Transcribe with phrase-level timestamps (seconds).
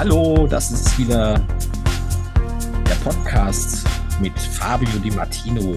[0.00, 1.38] Hallo, das ist wieder
[2.88, 3.86] der Podcast
[4.18, 5.72] mit Fabio Di Martino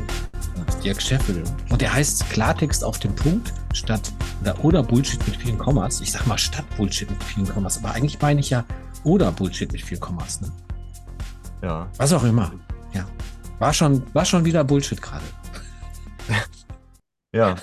[0.56, 1.44] und Dirk Scheffel.
[1.70, 4.14] Und der heißt Klartext auf den Punkt statt
[4.62, 6.00] oder Bullshit mit vielen Kommas.
[6.00, 8.64] Ich sag mal statt Bullshit mit vielen Kommas, aber eigentlich meine ich ja
[9.04, 10.40] oder Bullshit mit vielen Kommas.
[10.40, 10.50] Ne?
[11.62, 11.92] Ja.
[11.98, 12.54] Was auch immer.
[12.94, 13.06] Ja.
[13.60, 15.26] War schon, war schon wieder Bullshit gerade.
[17.36, 17.56] Ja.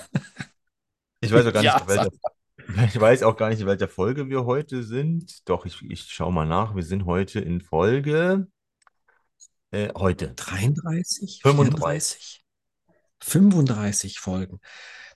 [1.21, 2.09] Ich weiß auch gar nicht, Ja, welcher,
[2.87, 5.47] ich weiß auch gar nicht, in welcher Folge wir heute sind.
[5.49, 6.75] Doch, ich, ich schaue mal nach.
[6.75, 8.47] Wir sind heute in Folge
[9.71, 10.33] äh, heute.
[10.35, 11.41] 33?
[11.41, 11.41] 35.
[11.41, 12.45] 34?
[13.23, 14.59] 35 Folgen.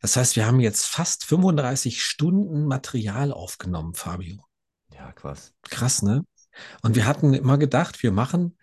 [0.01, 4.45] Das heißt, wir haben jetzt fast 35 Stunden Material aufgenommen, Fabio.
[4.93, 5.53] Ja, krass.
[5.69, 6.23] Krass, ne?
[6.81, 8.57] Und wir hatten immer gedacht, wir machen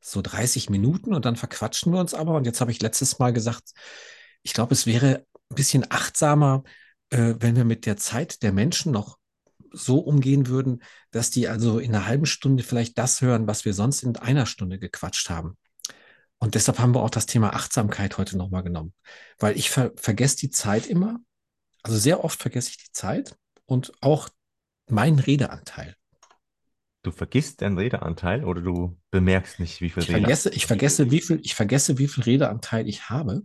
[0.00, 2.34] so 30 Minuten und dann verquatschen wir uns aber.
[2.34, 3.72] Und jetzt habe ich letztes Mal gesagt,
[4.42, 6.62] ich glaube, es wäre ein bisschen achtsamer,
[7.10, 9.18] äh, wenn wir mit der Zeit der Menschen noch
[9.72, 13.74] so umgehen würden, dass die also in einer halben Stunde vielleicht das hören, was wir
[13.74, 15.56] sonst in einer Stunde gequatscht haben.
[16.38, 18.94] Und deshalb haben wir auch das Thema Achtsamkeit heute nochmal genommen,
[19.38, 21.18] weil ich ver vergesse die Zeit immer.
[21.82, 24.28] Also sehr oft vergesse ich die Zeit und auch
[24.88, 25.94] meinen Redeanteil.
[27.02, 30.20] Du vergisst deinen Redeanteil oder du bemerkst nicht, wie viel Ich Rede.
[30.20, 33.42] vergesse, ich vergesse, wie viel, ich vergesse, wie viel Redeanteil ich habe.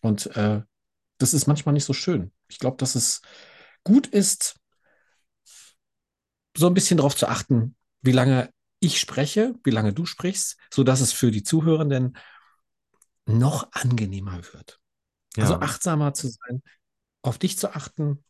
[0.00, 0.62] Und äh,
[1.18, 2.32] das ist manchmal nicht so schön.
[2.48, 3.20] Ich glaube, dass es
[3.84, 4.56] gut ist,
[6.56, 11.00] so ein bisschen darauf zu achten, wie lange ich spreche, wie lange du sprichst, sodass
[11.00, 12.16] es für die Zuhörenden
[13.26, 14.80] noch angenehmer wird.
[15.36, 15.60] Also Ja.
[15.60, 16.62] achtsamer zu sein,
[17.22, 18.24] auf dich zu achten,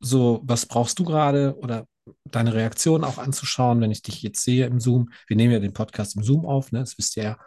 [0.00, 1.86] so, was brauchst du gerade oder
[2.24, 5.10] deine Reaktion auch anzuschauen, wenn ich dich jetzt sehe im Zoom.
[5.26, 6.80] Wir nehmen ja den Podcast im Zoom auf, ne?
[6.80, 7.38] Das wisst ihr ja.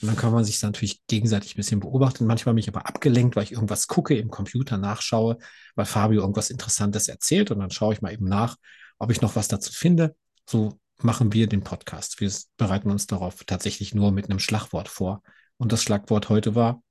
[0.00, 2.26] Und dann kann man sich natürlich gegenseitig ein bisschen beobachten.
[2.26, 5.38] Manchmal bin ich aber abgelenkt, weil ich irgendwas gucke, im Computer nachschaue,
[5.74, 8.56] weil Fabio irgendwas Interessantes erzählt und dann schaue ich mal eben nach,
[8.98, 10.16] ob ich noch was dazu finde.
[10.48, 12.20] So machen wir den Podcast.
[12.20, 15.22] Wir bereiten uns darauf tatsächlich nur mit einem Schlagwort vor.
[15.56, 16.82] Und das Schlagwort heute war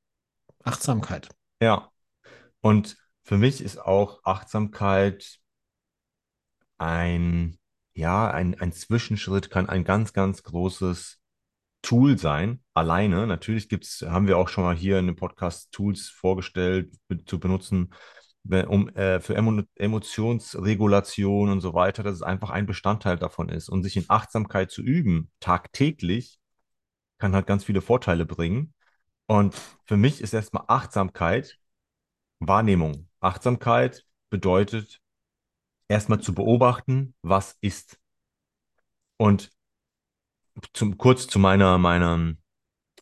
[0.64, 1.30] Achtsamkeit.
[1.62, 1.92] Ja.
[2.62, 5.40] Und für mich ist auch Achtsamkeit
[6.78, 7.58] ein,
[7.94, 11.20] ja, ein, ein Zwischenschritt, kann ein ganz, ganz großes
[11.82, 13.28] Tool sein, alleine.
[13.28, 16.94] Natürlich gibt's, haben wir auch schon mal hier in dem Podcast Tools vorgestellt,
[17.26, 17.94] zu benutzen,
[18.44, 23.70] um äh, für Emo Emotionsregulation und so weiter, dass es einfach ein Bestandteil davon ist.
[23.70, 26.40] Und sich in Achtsamkeit zu üben, tagtäglich,
[27.20, 28.74] kann halt ganz viele Vorteile bringen.
[29.28, 29.56] Und
[29.86, 31.60] für mich ist erstmal Achtsamkeit
[32.40, 33.10] Wahrnehmung.
[33.20, 35.02] Achtsamkeit bedeutet
[35.88, 38.00] erstmal zu beobachten, was ist.
[39.18, 39.52] Und
[40.74, 42.34] zum, kurz zu meiner, meiner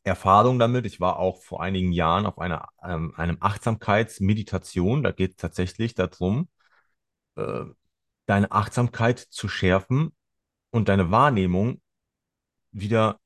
[0.03, 0.85] Erfahrung damit.
[0.85, 5.03] Ich war auch vor einigen Jahren auf einer, ähm, einem Achtsamkeitsmeditation.
[5.03, 6.49] Da geht es tatsächlich darum,
[7.35, 7.65] äh,
[8.25, 10.15] deine Achtsamkeit zu schärfen
[10.71, 11.81] und deine Wahrnehmung
[12.71, 13.19] wieder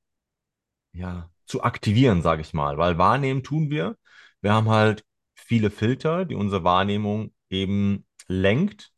[0.93, 2.77] ja, zu aktivieren, sage ich mal.
[2.77, 3.97] Weil wahrnehmen tun wir.
[4.41, 8.91] Wir haben halt viele Filter, die unsere Wahrnehmung eben lenkt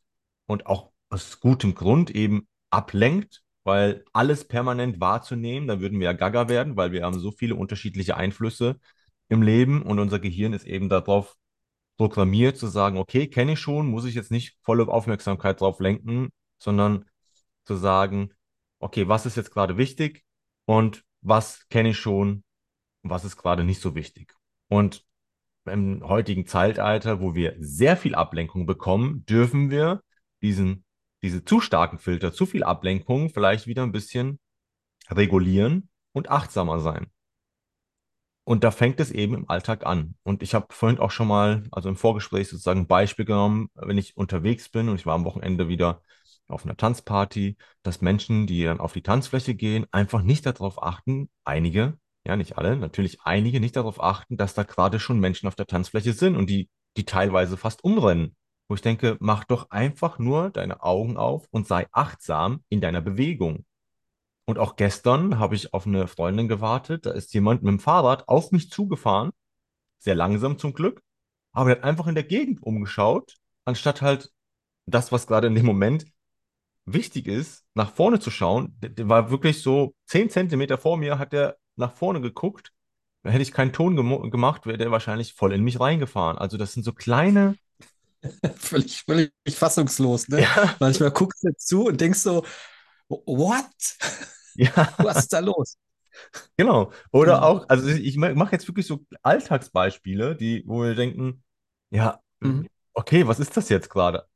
[0.46, 6.12] und auch aus gutem Grund eben ablenkt, weil alles permanent wahrzunehmen, da würden wir ja
[6.12, 8.80] gaga werden, weil wir haben so viele unterschiedliche Einflüsse
[9.28, 11.36] im Leben und unser Gehirn ist eben darauf
[11.96, 16.30] programmiert zu sagen, okay, kenne ich schon, muss ich jetzt nicht volle Aufmerksamkeit drauf lenken,
[16.58, 17.04] sondern
[17.64, 18.32] zu sagen,
[18.80, 20.24] okay, was ist jetzt gerade wichtig
[20.64, 22.42] und was kenne ich schon,
[23.02, 24.34] was ist gerade nicht so wichtig.
[24.68, 25.04] Und
[25.64, 30.02] im heutigen Zeitalter, wo wir sehr viel Ablenkung bekommen, dürfen wir
[30.42, 30.84] diesen,
[31.22, 34.38] diese zu starken Filter, zu viel Ablenkung vielleicht wieder ein bisschen
[35.10, 37.10] regulieren und achtsamer sein.
[38.44, 40.16] Und da fängt es eben im Alltag an.
[40.24, 43.98] Und ich habe vorhin auch schon mal, also im Vorgespräch sozusagen ein Beispiel genommen, wenn
[43.98, 46.02] ich unterwegs bin und ich war am Wochenende wieder
[46.48, 51.30] auf einer Tanzparty, dass Menschen, die dann auf die Tanzfläche gehen, einfach nicht darauf achten,
[51.44, 55.54] einige, ja nicht alle, natürlich einige nicht darauf achten, dass da gerade schon Menschen auf
[55.54, 58.36] der Tanzfläche sind und die, die teilweise fast umrennen.
[58.72, 63.02] Wo ich denke, mach doch einfach nur deine Augen auf und sei achtsam in deiner
[63.02, 63.66] Bewegung.
[64.46, 67.04] Und auch gestern habe ich auf eine Freundin gewartet.
[67.04, 69.32] Da ist jemand mit dem Fahrrad auf mich zugefahren,
[69.98, 71.02] sehr langsam zum Glück,
[71.52, 73.34] aber er hat einfach in der Gegend umgeschaut,
[73.66, 74.32] anstatt halt
[74.86, 76.06] das, was gerade in dem Moment
[76.86, 78.74] wichtig ist, nach vorne zu schauen.
[78.80, 82.72] Der, war wirklich so zehn Zentimeter vor mir, hat er nach vorne geguckt.
[83.22, 83.96] Hätte ich keinen Ton
[84.30, 86.38] gemacht, wäre der wahrscheinlich voll in mich reingefahren.
[86.38, 87.58] Also das sind so kleine,
[88.56, 90.40] Völlig, völlig fassungslos, ne?
[90.40, 92.44] ja, Manchmal guckst du zu und denkst so,
[93.08, 93.66] what?
[94.54, 94.94] ja.
[95.00, 95.76] Was ist da los?
[96.56, 96.92] Genau.
[97.10, 97.42] Oder Mhm.
[97.42, 101.42] auch, also ich mache jetzt wirklich so Alltagsbeispiele, die, wo wir denken,
[101.90, 102.66] ja, Mhm.
[102.94, 104.26] okay, was ist das jetzt gerade?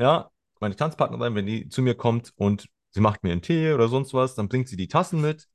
[0.00, 0.30] Ja,
[0.60, 4.14] meine Tanzpartnerin, wenn die zu mir kommt und sie macht mir einen Tee oder sonst
[4.14, 5.48] was, dann bringt sie die Tassen mit,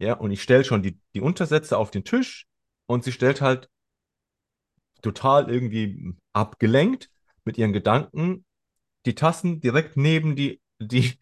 [0.00, 2.46] ja, und ich stelle schon die, die Untersätze auf den Tisch
[2.86, 3.70] und sie stellt halt
[5.02, 7.10] total irgendwie abgelenkt
[7.44, 8.44] mit ihren Gedanken
[9.06, 11.18] die Tassen direkt neben die, die,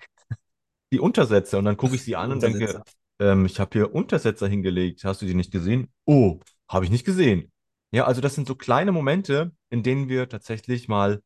[0.92, 2.82] die Untersätze und dann gucke ich sie an und denke,
[3.20, 5.92] ähm, ich habe hier Untersetzer hingelegt, hast du die nicht gesehen?
[6.04, 7.52] Oh, habe ich nicht gesehen.
[7.90, 11.22] Ja, also das sind so kleine Momente, in denen wir tatsächlich mal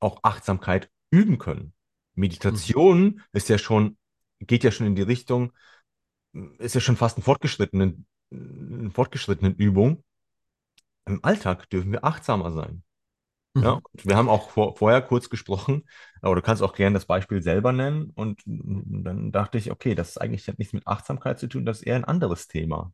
[0.00, 1.74] auch Achtsamkeit üben können.
[2.14, 3.22] Meditation mhm.
[3.32, 3.96] ist ja schon,
[4.40, 5.52] geht ja schon in die Richtung,
[6.58, 7.96] ist ja schon fast eine fortgeschrittene,
[8.30, 10.02] eine fortgeschrittene Übung.
[11.04, 12.82] Im Alltag dürfen wir achtsamer sein.
[13.54, 13.62] Mhm.
[13.62, 15.84] Ja, wir haben auch vor, vorher kurz gesprochen,
[16.20, 18.10] aber du kannst auch gerne das Beispiel selber nennen.
[18.14, 21.78] Und dann dachte ich, okay, das ist eigentlich hat nichts mit Achtsamkeit zu tun, das
[21.78, 22.92] ist eher ein anderes Thema.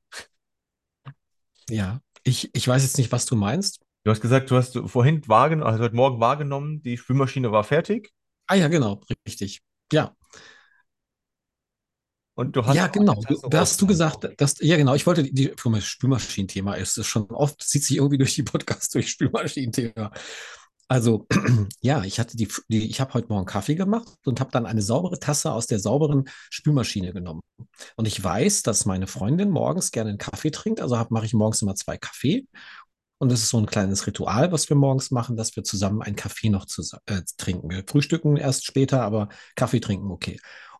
[1.70, 3.80] Ja, ich, ich weiß jetzt nicht, was du meinst.
[4.04, 8.12] Du hast gesagt, du hast vorhin wahrgenommen, also heute Morgen wahrgenommen, die Spülmaschine war fertig.
[8.46, 9.60] Ah ja, genau, richtig.
[9.92, 10.16] Ja.
[12.38, 13.20] Und du hast ja, genau.
[13.50, 14.94] Da hast du gesagt, dass, ja, genau.
[14.94, 18.88] Ich wollte die, die Spülmaschinenthema ist es schon oft, zieht sich irgendwie durch die Podcasts
[18.90, 20.12] durch Spülmaschinenthema.
[20.86, 21.26] Also,
[21.80, 24.82] ja, ich hatte die, die ich habe heute Morgen Kaffee gemacht und habe dann eine
[24.82, 27.40] saubere Tasse aus der sauberen Spülmaschine genommen.
[27.96, 30.80] Und ich weiß, dass meine Freundin morgens gerne einen Kaffee trinkt.
[30.80, 32.46] Also mache ich morgens immer zwei Kaffee.
[33.18, 36.14] Und das ist so ein kleines Ritual, was wir morgens machen, dass wir zusammen einen
[36.14, 37.68] Kaffee noch zu, äh, trinken.
[37.68, 40.38] Wir frühstücken erst später, aber Kaffee trinken okay.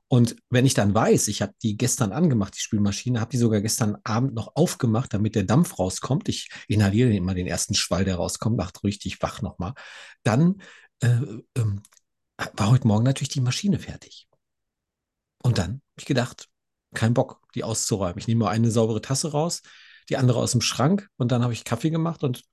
[0.09, 3.61] Und wenn ich dann weiß, ich habe die gestern angemacht, die Spülmaschine, habe die sogar
[3.61, 6.31] gestern Abend noch aufgemacht, damit der Dampf rauskommt.
[6.31, 9.75] Ich inhaliere immer den ersten Schwall, der rauskommt, macht richtig wach nochmal.
[10.23, 10.63] Dann
[11.01, 11.21] äh,
[11.57, 11.83] ähm,
[12.55, 14.29] war heute Morgen natürlich die Maschine fertig.
[15.43, 16.49] Und dann habe ich gedacht,
[16.95, 18.19] kein Bock, die auszuräumen.
[18.19, 19.61] Ich nehme nur eine saubere Tasse raus,
[20.09, 22.45] die andere aus dem Schrank und dann habe ich Kaffee gemacht und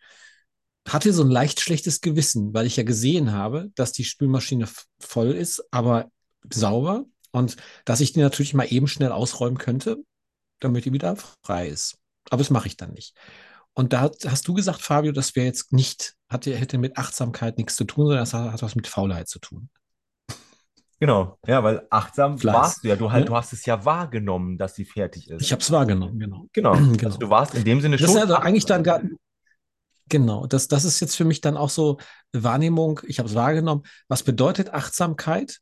[0.87, 4.67] hatte so ein leicht schlechtes Gewissen, weil ich ja gesehen habe, dass die Spülmaschine
[4.99, 6.11] voll ist, aber
[6.51, 9.97] sauber und dass ich die natürlich mal eben schnell ausräumen könnte,
[10.61, 11.97] damit die wieder frei ist.
[12.29, 13.13] Aber das mache ich dann nicht.
[13.73, 17.75] Und da hast du gesagt, Fabio, das wäre jetzt nicht, hatte, hätte mit Achtsamkeit nichts
[17.75, 19.69] zu tun, sondern das hat was mit Faulheit zu tun.
[20.97, 22.55] Genau, ja, weil achtsam Fleiß.
[22.55, 22.95] warst du ja.
[22.95, 23.27] Du, halt, ja.
[23.27, 25.41] du hast es ja wahrgenommen, dass sie fertig ist.
[25.41, 26.47] Ich habe es wahrgenommen, genau.
[26.53, 26.73] Genau.
[26.73, 27.05] genau.
[27.05, 28.15] Also du warst in dem Sinne das schon.
[28.15, 29.01] Das ist ja eigentlich dann gar,
[30.07, 31.97] Genau, das, das ist jetzt für mich dann auch so
[32.31, 33.83] Wahrnehmung, ich habe es wahrgenommen.
[34.07, 35.59] Was bedeutet Achtsamkeit?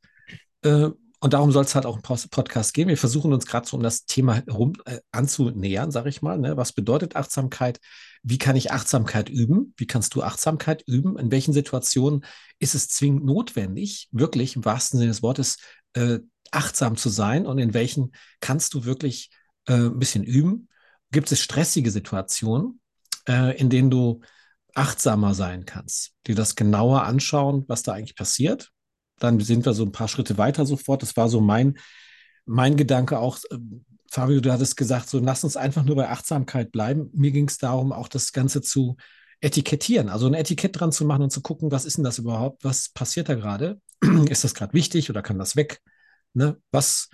[0.64, 0.90] Äh,
[1.24, 2.90] und darum soll es halt auch im Podcast gehen.
[2.90, 6.38] Wir versuchen uns gerade so um das Thema herum äh, anzunähern, sage ich mal.
[6.38, 6.58] Ne?
[6.58, 7.80] Was bedeutet Achtsamkeit?
[8.24, 9.74] Wie kann ich Achtsamkeit üben?
[9.78, 11.18] Wie kannst du Achtsamkeit üben?
[11.18, 12.26] In welchen Situationen
[12.60, 15.60] ist es zwingend notwendig, wirklich im wahrsten Sinne des Wortes
[15.94, 16.20] äh,
[16.52, 17.46] achtsam zu sein?
[17.46, 18.12] Und in welchen
[18.42, 19.30] kannst du wirklich
[19.70, 20.68] äh, ein bisschen üben?
[21.12, 22.82] Gibt es stressige Situationen,
[23.30, 24.20] äh, in denen du
[24.76, 28.73] achtsamer sein kannst, dir das genauer anschauen, was da eigentlich passiert?
[29.24, 31.02] Dann sind wir so ein paar Schritte weiter sofort.
[31.02, 31.78] Das war so mein,
[32.46, 33.38] mein Gedanke auch.
[33.50, 33.58] Äh,
[34.12, 37.10] Fabio, du hattest gesagt, so lass uns einfach nur bei Achtsamkeit bleiben.
[37.14, 38.98] Mir ging es darum, auch das Ganze zu
[39.40, 42.64] etikettieren, also ein Etikett dran zu machen und zu gucken, was ist denn das überhaupt?
[42.64, 43.82] Was passiert da gerade?
[44.30, 45.82] ist das gerade wichtig oder kann das weg?
[46.34, 46.58] Ne?
[46.72, 47.10] Was,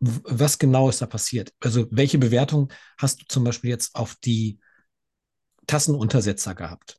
[0.00, 1.52] was genau ist da passiert?
[1.60, 4.58] Also, welche Bewertung hast du zum Beispiel jetzt auf die
[5.66, 6.98] Tassenuntersetzer gehabt?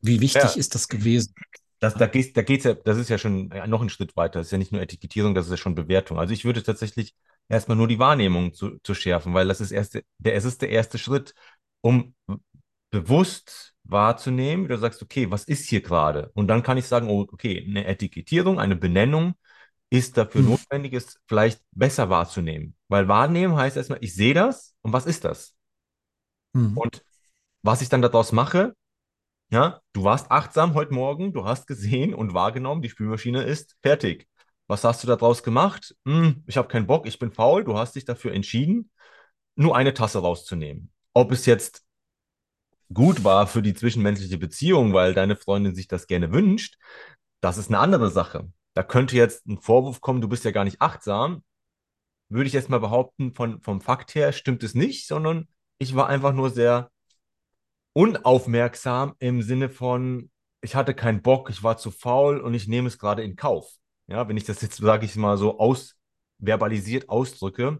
[0.00, 0.50] Wie wichtig ja.
[0.50, 1.34] ist das gewesen?
[1.78, 4.38] Das, da geht da geht's ja, das ist ja schon noch ein Schritt weiter.
[4.40, 6.18] Das ist ja nicht nur Etikettierung, das ist ja schon Bewertung.
[6.18, 7.14] Also ich würde tatsächlich
[7.48, 10.70] erstmal nur die Wahrnehmung zu, zu schärfen, weil das ist erste, der, es ist der
[10.70, 11.34] erste Schritt,
[11.82, 12.14] um
[12.90, 14.68] bewusst wahrzunehmen.
[14.68, 16.30] Du sagst, okay, was ist hier gerade?
[16.34, 19.34] Und dann kann ich sagen, oh, okay, eine Etikettierung, eine Benennung
[19.90, 20.50] ist dafür mhm.
[20.50, 22.74] notwendig, es vielleicht besser wahrzunehmen.
[22.88, 25.54] Weil wahrnehmen heißt erstmal, ich sehe das und was ist das?
[26.52, 26.76] Mhm.
[26.76, 27.04] Und
[27.62, 28.74] was ich dann daraus mache,
[29.50, 34.28] ja, du warst achtsam heute Morgen, du hast gesehen und wahrgenommen, die Spülmaschine ist fertig.
[34.66, 35.94] Was hast du daraus gemacht?
[36.04, 37.62] Hm, ich habe keinen Bock, ich bin faul.
[37.64, 38.90] Du hast dich dafür entschieden,
[39.54, 40.90] nur eine Tasse rauszunehmen.
[41.14, 41.84] Ob es jetzt
[42.92, 46.78] gut war für die zwischenmenschliche Beziehung, weil deine Freundin sich das gerne wünscht,
[47.40, 48.50] das ist eine andere Sache.
[48.74, 51.44] Da könnte jetzt ein Vorwurf kommen, du bist ja gar nicht achtsam.
[52.28, 55.48] Würde ich jetzt mal behaupten, von, vom Fakt her stimmt es nicht, sondern
[55.78, 56.90] ich war einfach nur sehr
[57.96, 62.88] unaufmerksam im Sinne von, ich hatte keinen Bock, ich war zu faul und ich nehme
[62.88, 63.72] es gerade in Kauf.
[64.06, 67.78] Ja, wenn ich das jetzt, sage ich mal, so ausverbalisiert ausdrücke,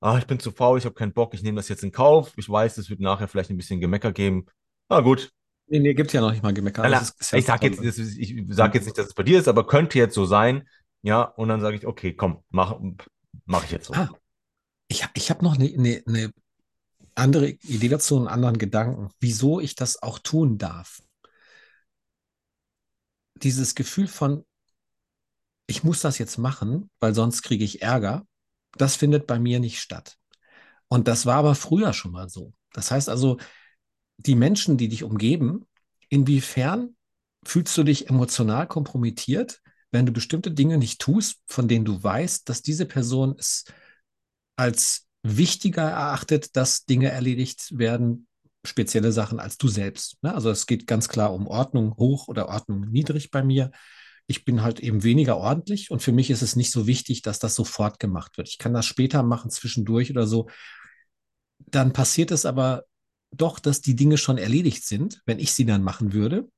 [0.00, 2.32] ah, ich bin zu faul, ich habe keinen Bock, ich nehme das jetzt in Kauf,
[2.36, 4.46] ich weiß, es wird nachher vielleicht ein bisschen Gemecker geben.
[4.88, 5.32] Na gut.
[5.66, 6.82] Nee, nee, gibt ja noch nicht mal Gemecker.
[6.82, 9.66] Na, ja ich sage jetzt, ich sag jetzt nicht, dass es bei dir ist, aber
[9.66, 10.68] könnte jetzt so sein.
[11.02, 12.78] Ja, und dann sage ich, okay, komm, mach,
[13.46, 13.94] mach ich jetzt so.
[13.94, 14.10] Ah,
[14.86, 16.30] ich habe ich hab noch eine ne, ne
[17.16, 21.02] andere Idee dazu, einen anderen Gedanken, wieso ich das auch tun darf.
[23.34, 24.44] Dieses Gefühl von
[25.66, 28.26] ich muss das jetzt machen, weil sonst kriege ich Ärger,
[28.76, 30.16] das findet bei mir nicht statt.
[30.88, 32.52] Und das war aber früher schon mal so.
[32.72, 33.38] Das heißt also,
[34.16, 35.66] die Menschen, die dich umgeben,
[36.08, 36.96] inwiefern
[37.44, 42.48] fühlst du dich emotional kompromittiert, wenn du bestimmte Dinge nicht tust, von denen du weißt,
[42.48, 43.64] dass diese Person es
[44.56, 48.26] als wichtiger erachtet, dass Dinge erledigt werden,
[48.64, 50.22] spezielle Sachen als du selbst.
[50.22, 50.34] Ne?
[50.34, 53.70] Also es geht ganz klar um Ordnung hoch oder Ordnung niedrig bei mir.
[54.26, 57.38] Ich bin halt eben weniger ordentlich und für mich ist es nicht so wichtig, dass
[57.38, 58.48] das sofort gemacht wird.
[58.48, 60.48] Ich kann das später machen, zwischendurch oder so.
[61.58, 62.84] Dann passiert es aber
[63.30, 66.48] doch, dass die Dinge schon erledigt sind, wenn ich sie dann machen würde.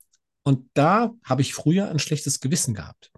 [0.44, 3.10] Und da habe ich früher ein schlechtes Gewissen gehabt,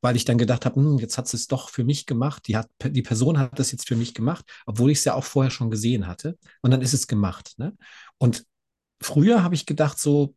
[0.00, 2.46] weil ich dann gedacht habe, hm, jetzt hat sie es doch für mich gemacht.
[2.48, 5.24] Die, hat, die Person hat das jetzt für mich gemacht, obwohl ich es ja auch
[5.24, 6.38] vorher schon gesehen hatte.
[6.62, 7.54] Und dann ist es gemacht.
[7.58, 7.76] Ne?
[8.18, 8.46] Und
[9.00, 10.34] früher habe ich gedacht, so,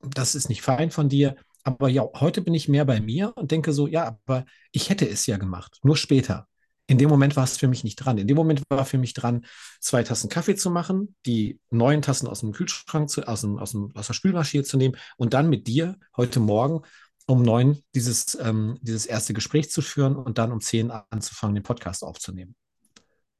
[0.00, 1.36] das ist nicht fein von dir.
[1.64, 5.08] Aber ja, heute bin ich mehr bei mir und denke so, ja, aber ich hätte
[5.08, 6.48] es ja gemacht, nur später.
[6.88, 8.18] In dem Moment war es für mich nicht dran.
[8.18, 9.46] In dem Moment war für mich dran,
[9.80, 13.70] zwei Tassen Kaffee zu machen, die neun Tassen aus dem Kühlschrank, zu, aus, dem, aus,
[13.70, 16.82] dem, aus der Spülmaschine zu nehmen und dann mit dir heute Morgen
[17.26, 21.62] um neun dieses, ähm, dieses erste Gespräch zu führen und dann um zehn anzufangen, den
[21.62, 22.54] Podcast aufzunehmen.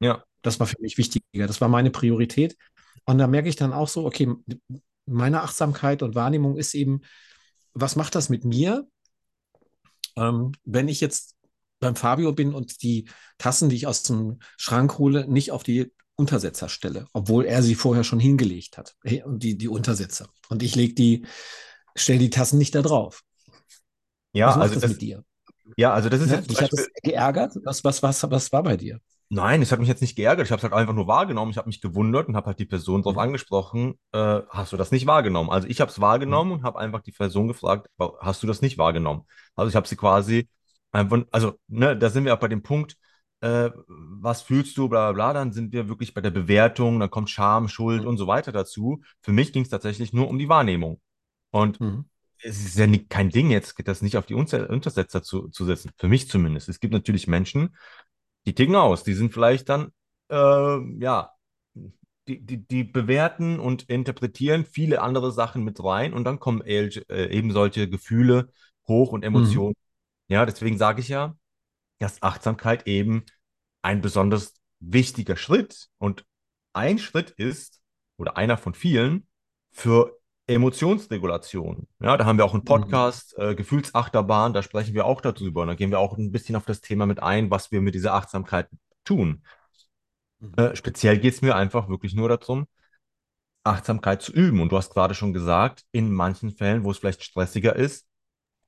[0.00, 0.24] Ja.
[0.42, 1.46] Das war für mich wichtiger.
[1.46, 2.56] Das war meine Priorität.
[3.04, 4.32] Und da merke ich dann auch so, okay,
[5.06, 7.00] meine Achtsamkeit und Wahrnehmung ist eben,
[7.74, 8.86] was macht das mit mir,
[10.16, 11.36] ähm, wenn ich jetzt
[11.80, 13.08] beim Fabio bin und die
[13.38, 17.74] Tassen, die ich aus dem Schrank hole, nicht auf die Untersetzer stelle, obwohl er sie
[17.74, 20.28] vorher schon hingelegt hat, die, die Untersetzer.
[20.48, 21.26] Und ich lege die,
[21.96, 23.22] stelle die Tassen nicht da drauf.
[24.32, 25.24] Ja, was macht also das, das mit dir?
[25.76, 26.50] Ja, also das ist ja, jetzt.
[26.50, 27.56] Dich hat das geärgert?
[27.64, 29.00] Was, was, was, was war bei dir?
[29.28, 30.46] Nein, es hat mich jetzt nicht geärgert.
[30.46, 31.50] Ich habe es halt einfach nur wahrgenommen.
[31.50, 33.20] Ich habe mich gewundert und habe halt die Person darauf mhm.
[33.20, 33.94] angesprochen.
[34.12, 35.48] Äh, hast du das nicht wahrgenommen?
[35.48, 36.56] Also ich habe es wahrgenommen mhm.
[36.58, 37.88] und habe einfach die Person gefragt,
[38.20, 39.22] hast du das nicht wahrgenommen?
[39.54, 40.48] Also ich habe sie quasi
[40.90, 42.96] einfach, also ne, da sind wir auch bei dem Punkt,
[43.40, 47.10] äh, was fühlst du, bla bla bla, dann sind wir wirklich bei der Bewertung, dann
[47.10, 48.08] kommt Scham, Schuld mhm.
[48.08, 49.02] und so weiter dazu.
[49.22, 51.00] Für mich ging es tatsächlich nur um die Wahrnehmung.
[51.50, 52.04] Und mhm.
[52.42, 55.90] Es ist ja nicht, kein Ding jetzt, das nicht auf die Untersetzer zu, zu setzen.
[55.96, 56.68] Für mich zumindest.
[56.68, 57.76] Es gibt natürlich Menschen,
[58.46, 59.04] die ticken aus.
[59.04, 59.92] Die sind vielleicht dann,
[60.28, 61.32] äh, ja,
[62.28, 66.86] die, die, die bewerten und interpretieren viele andere Sachen mit rein und dann kommen äh,
[67.08, 68.50] eben solche Gefühle
[68.86, 69.74] hoch und Emotionen.
[70.28, 70.34] Mhm.
[70.34, 71.36] Ja, deswegen sage ich ja,
[71.98, 73.24] dass Achtsamkeit eben
[73.82, 76.24] ein besonders wichtiger Schritt und
[76.72, 77.80] ein Schritt ist,
[78.16, 79.26] oder einer von vielen,
[79.70, 80.18] für
[80.54, 81.86] Emotionsregulation.
[82.00, 82.66] Ja, da haben wir auch einen mhm.
[82.66, 83.44] Podcast, mhm.
[83.44, 85.62] äh, Gefühlsachterbahn, da sprechen wir auch darüber.
[85.62, 87.94] Und da gehen wir auch ein bisschen auf das Thema mit ein, was wir mit
[87.94, 88.68] dieser Achtsamkeit
[89.04, 89.44] tun.
[90.40, 90.54] Mhm.
[90.56, 92.66] Äh, speziell geht es mir einfach wirklich nur darum,
[93.64, 94.60] Achtsamkeit zu üben.
[94.60, 98.06] Und du hast gerade schon gesagt, in manchen Fällen, wo es vielleicht stressiger ist,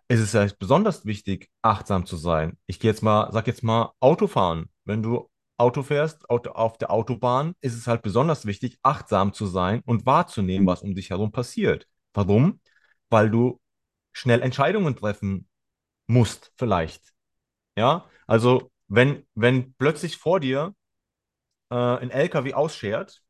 [0.09, 2.59] ist es ja besonders wichtig, achtsam zu sein.
[2.67, 4.69] Ich gehe jetzt mal, sag jetzt mal, Autofahren.
[4.85, 9.83] Wenn du Auto fährst, auf der Autobahn, ist es halt besonders wichtig, achtsam zu sein
[9.85, 11.87] und wahrzunehmen, was um dich herum passiert.
[12.13, 12.61] Warum?
[13.09, 13.61] Weil du
[14.13, 15.49] schnell Entscheidungen treffen
[16.07, 17.15] musst, vielleicht.
[17.77, 20.75] Ja, also wenn, wenn plötzlich vor dir
[21.71, 23.23] äh, ein LKW ausschert,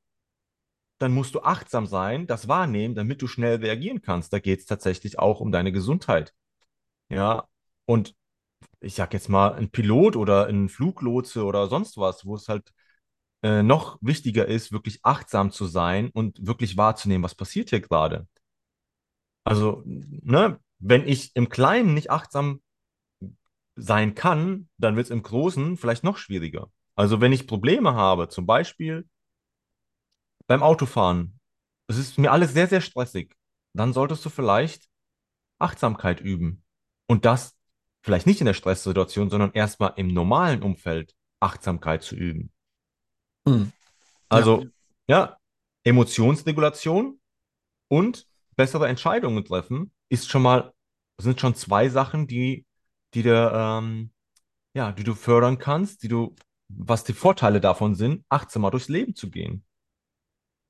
[0.99, 4.33] dann musst du achtsam sein, das wahrnehmen, damit du schnell reagieren kannst.
[4.33, 6.35] Da geht es tatsächlich auch um deine Gesundheit.
[7.09, 7.49] Ja,
[7.87, 8.15] und
[8.85, 12.73] ich sag jetzt mal, ein Pilot oder ein Fluglotse oder sonst was, wo es halt
[13.43, 18.27] äh, noch wichtiger ist, wirklich achtsam zu sein und wirklich wahrzunehmen, was passiert hier gerade.
[19.45, 22.63] Also, ne, wenn ich im Kleinen nicht achtsam
[23.77, 26.71] sein kann, dann wird es im Großen vielleicht noch schwieriger.
[26.97, 29.09] Also, wenn ich Probleme habe, zum Beispiel
[30.47, 31.39] beim Autofahren,
[31.87, 33.37] es ist mir alles sehr, sehr stressig,
[33.75, 34.89] dann solltest du vielleicht
[35.59, 36.65] Achtsamkeit üben.
[37.07, 37.57] Und das
[38.05, 42.53] vielleicht nicht in der Stresssituation, sondern erstmal im normalen Umfeld Achtsamkeit zu üben.
[43.49, 43.73] Hm.
[44.29, 44.65] Also,
[45.09, 45.19] ja.
[45.19, 45.39] ja,
[45.85, 47.19] Emotionsregulation
[47.89, 50.75] und bessere Entscheidungen treffen ist schon mal,
[51.19, 52.67] sind schon zwei Sachen, die,
[53.15, 54.13] die dir, ähm,
[54.75, 56.35] ja, die du fördern kannst, die du,
[56.69, 59.65] was die Vorteile davon sind, achtsamer durchs Leben zu gehen.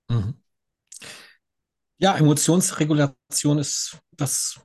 [0.09, 0.35] Mhm.
[1.99, 4.61] Ja, Emotionsregulation ist das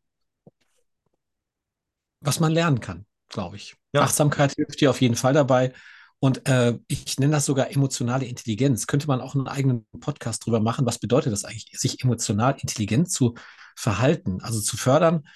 [2.22, 3.76] was man lernen kann, glaube ich.
[3.94, 4.02] Ja.
[4.02, 5.74] Achtsamkeit hilft dir auf jeden Fall dabei.
[6.20, 8.88] Und äh, ich nenne das sogar emotionale Intelligenz.
[8.88, 10.86] Könnte man auch einen eigenen Podcast drüber machen?
[10.86, 13.36] Was bedeutet das eigentlich, sich emotional intelligent zu
[13.76, 15.28] verhalten, also zu fördern?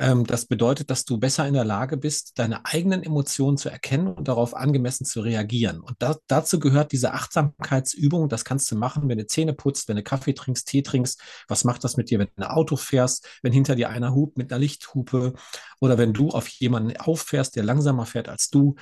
[0.00, 4.08] Ähm, das bedeutet, dass du besser in der Lage bist, deine eigenen Emotionen zu erkennen
[4.08, 5.80] und darauf angemessen zu reagieren.
[5.80, 8.30] Und da, dazu gehört diese Achtsamkeitsübung.
[8.30, 11.20] Das kannst du machen, wenn du Zähne putzt, wenn du Kaffee trinkst, Tee trinkst.
[11.48, 14.38] Was macht das mit dir, wenn du ein Auto fährst, wenn hinter dir einer hupt
[14.38, 15.34] mit einer Lichthupe
[15.80, 18.76] oder wenn du auf jemanden auffährst, der langsamer fährt als du?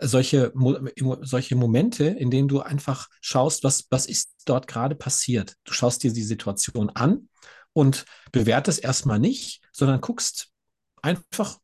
[0.00, 0.52] solche,
[1.22, 5.56] solche Momente, in denen du einfach schaust, was, was ist dort gerade passiert.
[5.64, 7.28] Du schaust dir die Situation an
[7.78, 10.48] und bewertest erstmal nicht, sondern guckst
[11.00, 11.60] einfach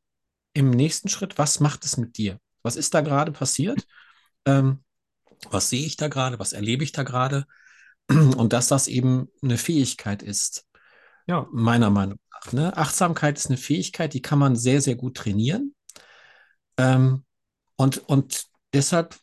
[0.52, 2.38] im nächsten Schritt, was macht es mit dir?
[2.62, 3.84] Was ist da gerade passiert?
[4.46, 4.84] Ähm,
[5.50, 6.38] was sehe ich da gerade?
[6.38, 7.46] Was erlebe ich da gerade?
[8.08, 10.64] Und dass das eben eine Fähigkeit ist,
[11.26, 11.48] ja.
[11.50, 12.52] meiner Meinung nach.
[12.52, 12.76] Ne?
[12.76, 15.74] Achtsamkeit ist eine Fähigkeit, die kann man sehr, sehr gut trainieren.
[16.76, 17.24] Ähm,
[17.74, 19.18] und, und deshalb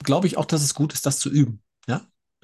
[0.00, 1.63] glaube ich auch, dass es gut ist, das zu üben.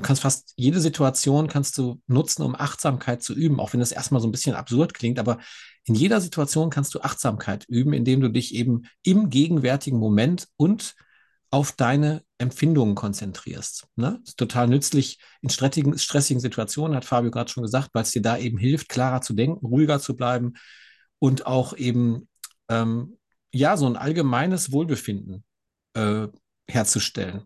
[0.01, 3.93] Du kannst fast jede Situation kannst du nutzen, um Achtsamkeit zu üben, auch wenn das
[3.93, 5.37] erstmal so ein bisschen absurd klingt, aber
[5.85, 10.95] in jeder Situation kannst du Achtsamkeit üben, indem du dich eben im gegenwärtigen Moment und
[11.51, 13.89] auf deine Empfindungen konzentrierst.
[13.95, 14.23] Ne?
[14.25, 18.23] ist total nützlich in stressigen, stressigen Situationen, hat Fabio gerade schon gesagt, weil es dir
[18.23, 20.55] da eben hilft, klarer zu denken, ruhiger zu bleiben
[21.19, 22.27] und auch eben
[22.71, 23.19] ähm,
[23.53, 25.45] ja, so ein allgemeines Wohlbefinden
[25.93, 26.29] äh,
[26.67, 27.43] herzustellen.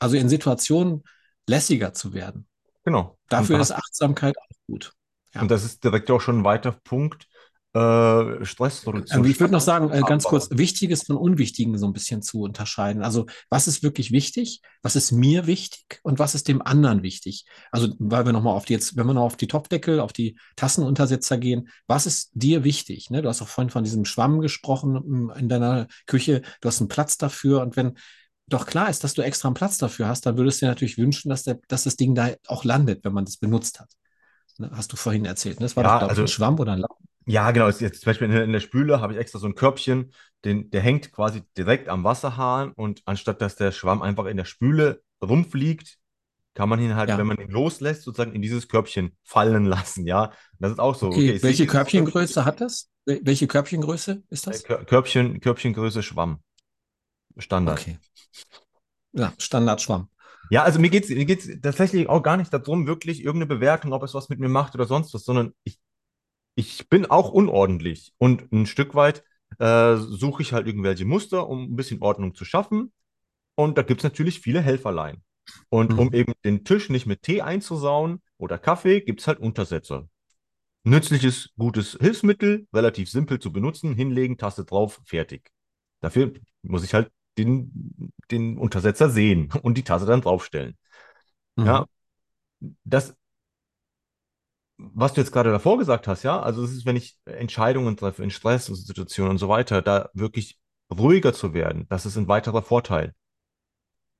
[0.00, 1.02] Also in Situationen
[1.46, 2.46] lässiger zu werden.
[2.84, 3.18] Genau.
[3.28, 4.92] Dafür ist Achtsamkeit auch gut.
[5.34, 5.42] Ja.
[5.42, 7.26] Und das ist direkt auch schon ein weiter Punkt,
[7.74, 9.24] äh, Stressreduktion.
[9.24, 12.42] Ähm, ich würde noch sagen, äh, ganz kurz, Wichtiges von Unwichtigen so ein bisschen zu
[12.42, 13.02] unterscheiden.
[13.02, 17.46] Also was ist wirklich wichtig, was ist mir wichtig und was ist dem anderen wichtig?
[17.72, 20.38] Also weil wir nochmal auf die jetzt, wenn wir noch auf die Topfdeckel, auf die
[20.54, 23.10] Tassenuntersetzer gehen, was ist dir wichtig?
[23.10, 23.22] Ne?
[23.22, 26.88] Du hast auch vorhin von diesem Schwamm gesprochen mm, in deiner Küche, du hast einen
[26.88, 27.94] Platz dafür und wenn
[28.46, 30.98] doch klar ist, dass du extra einen Platz dafür hast, dann würdest du dir natürlich
[30.98, 33.90] wünschen, dass, der, dass das Ding da auch landet, wenn man das benutzt hat.
[34.58, 34.70] Ne?
[34.74, 35.60] Hast du vorhin erzählt.
[35.60, 35.64] Ne?
[35.64, 37.06] Das war ja, doch, glaube also, ein Schwamm oder ein Lappen.
[37.26, 37.68] Ja, genau.
[37.68, 40.12] Jetzt zum Beispiel in, der Spüle habe ich extra so ein Körbchen,
[40.44, 44.44] den, der hängt quasi direkt am Wasserhahn und anstatt dass der Schwamm einfach in der
[44.44, 45.96] Spüle rumfliegt,
[46.52, 47.18] kann man ihn halt, ja.
[47.18, 50.32] wenn man ihn loslässt, sozusagen in dieses Körbchen fallen lassen, ja.
[50.58, 51.08] Das ist auch so.
[51.08, 52.90] Okay, okay welche Körbchengröße hat das?
[53.06, 54.62] Welche Körbchengröße ist das?
[54.64, 56.40] Äh, Körbchen, Körbchengröße Schwamm.
[57.36, 57.80] Standard.
[57.80, 57.98] Okay.
[59.12, 60.08] Ja, Standardschwamm.
[60.50, 63.92] Ja, also mir geht es mir geht's tatsächlich auch gar nicht darum, wirklich irgendeine Bewertung,
[63.92, 65.78] ob es was mit mir macht oder sonst was, sondern ich
[66.56, 69.24] ich bin auch unordentlich und ein Stück weit
[69.58, 72.92] äh, suche ich halt irgendwelche Muster, um ein bisschen Ordnung zu schaffen.
[73.56, 75.22] Und da gibt es natürlich viele Helferlein.
[75.68, 75.98] Und mhm.
[75.98, 80.08] um eben den Tisch nicht mit Tee einzusauen oder Kaffee, gibt es halt Untersetzer.
[80.84, 85.50] Nützliches, gutes Hilfsmittel, relativ simpel zu benutzen, hinlegen, Taste drauf, fertig.
[86.00, 90.76] Dafür muss ich halt den, den Untersetzer sehen und die Tasse dann draufstellen.
[91.56, 91.66] Mhm.
[91.66, 91.86] Ja,
[92.84, 93.16] das
[94.76, 98.22] was du jetzt gerade davor gesagt hast, ja, also es ist, wenn ich Entscheidungen treffe
[98.22, 100.58] in Stresssituationen und so weiter, da wirklich
[100.90, 103.14] ruhiger zu werden, das ist ein weiterer Vorteil.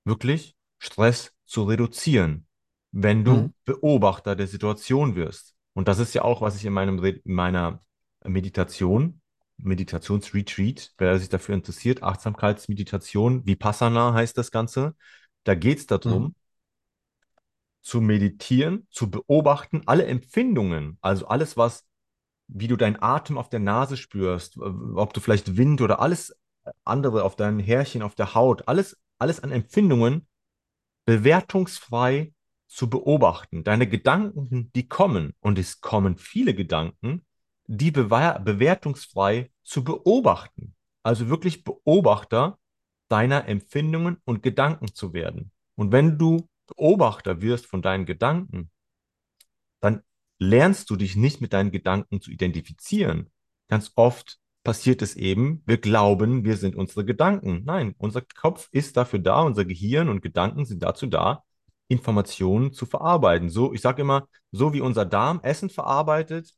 [0.04, 2.46] Wirklich Stress zu reduzieren,
[2.92, 3.54] wenn du mhm.
[3.64, 5.54] Beobachter der Situation wirst.
[5.72, 7.84] Und das ist ja auch, was ich in meinem in meiner
[8.24, 9.20] Meditation,
[9.64, 14.94] Meditationsretreat, wer sich dafür interessiert, Achtsamkeitsmeditation, Vipassana heißt das Ganze,
[15.44, 16.34] da geht es darum, mhm
[17.84, 21.84] zu meditieren, zu beobachten, alle Empfindungen, also alles, was,
[22.48, 26.34] wie du deinen Atem auf der Nase spürst, ob du vielleicht Wind oder alles
[26.84, 30.26] andere auf deinen Härchen, auf der Haut, alles, alles an Empfindungen
[31.04, 32.32] bewertungsfrei
[32.66, 33.64] zu beobachten.
[33.64, 37.26] Deine Gedanken, die kommen, und es kommen viele Gedanken,
[37.66, 40.74] die bewertungsfrei zu beobachten.
[41.02, 42.58] Also wirklich Beobachter
[43.08, 45.50] deiner Empfindungen und Gedanken zu werden.
[45.76, 48.70] Und wenn du Beobachter wirst von deinen Gedanken,
[49.80, 50.02] dann
[50.38, 53.30] lernst du dich nicht mit deinen Gedanken zu identifizieren.
[53.68, 57.64] Ganz oft passiert es eben, wir glauben, wir sind unsere Gedanken.
[57.64, 61.44] Nein, unser Kopf ist dafür da, unser Gehirn und Gedanken sind dazu da,
[61.88, 63.50] Informationen zu verarbeiten.
[63.50, 66.54] So, ich sage immer, so wie unser Darm Essen verarbeitet,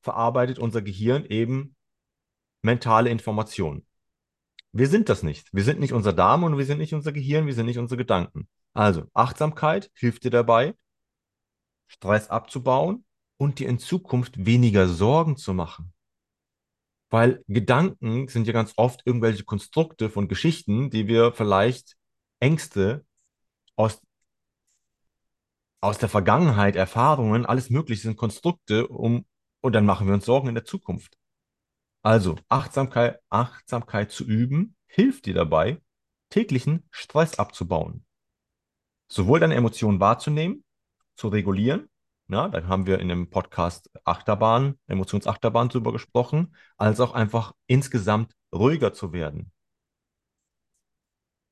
[0.00, 1.76] verarbeitet unser Gehirn eben
[2.62, 3.86] mentale Informationen.
[4.72, 5.52] Wir sind das nicht.
[5.52, 7.98] Wir sind nicht unser Darm und wir sind nicht unser Gehirn, wir sind nicht unsere
[7.98, 8.48] Gedanken.
[8.72, 10.74] Also Achtsamkeit hilft dir dabei,
[11.88, 13.04] Stress abzubauen
[13.36, 15.92] und dir in Zukunft weniger Sorgen zu machen.
[17.08, 21.96] Weil Gedanken sind ja ganz oft irgendwelche Konstrukte von Geschichten, die wir vielleicht
[22.38, 23.04] Ängste
[23.74, 24.00] aus,
[25.80, 29.26] aus der Vergangenheit, Erfahrungen, alles Mögliche sind Konstrukte, um,
[29.60, 31.16] und dann machen wir uns Sorgen in der Zukunft.
[32.02, 35.80] Also Achtsamkeit, Achtsamkeit zu üben, hilft dir dabei,
[36.30, 38.04] täglichen Stress abzubauen
[39.10, 40.64] sowohl deine Emotionen wahrzunehmen,
[41.16, 41.90] zu regulieren,
[42.28, 48.34] Ja, da haben wir in dem Podcast Achterbahn, Emotionsachterbahn drüber gesprochen, als auch einfach insgesamt
[48.54, 49.50] ruhiger zu werden.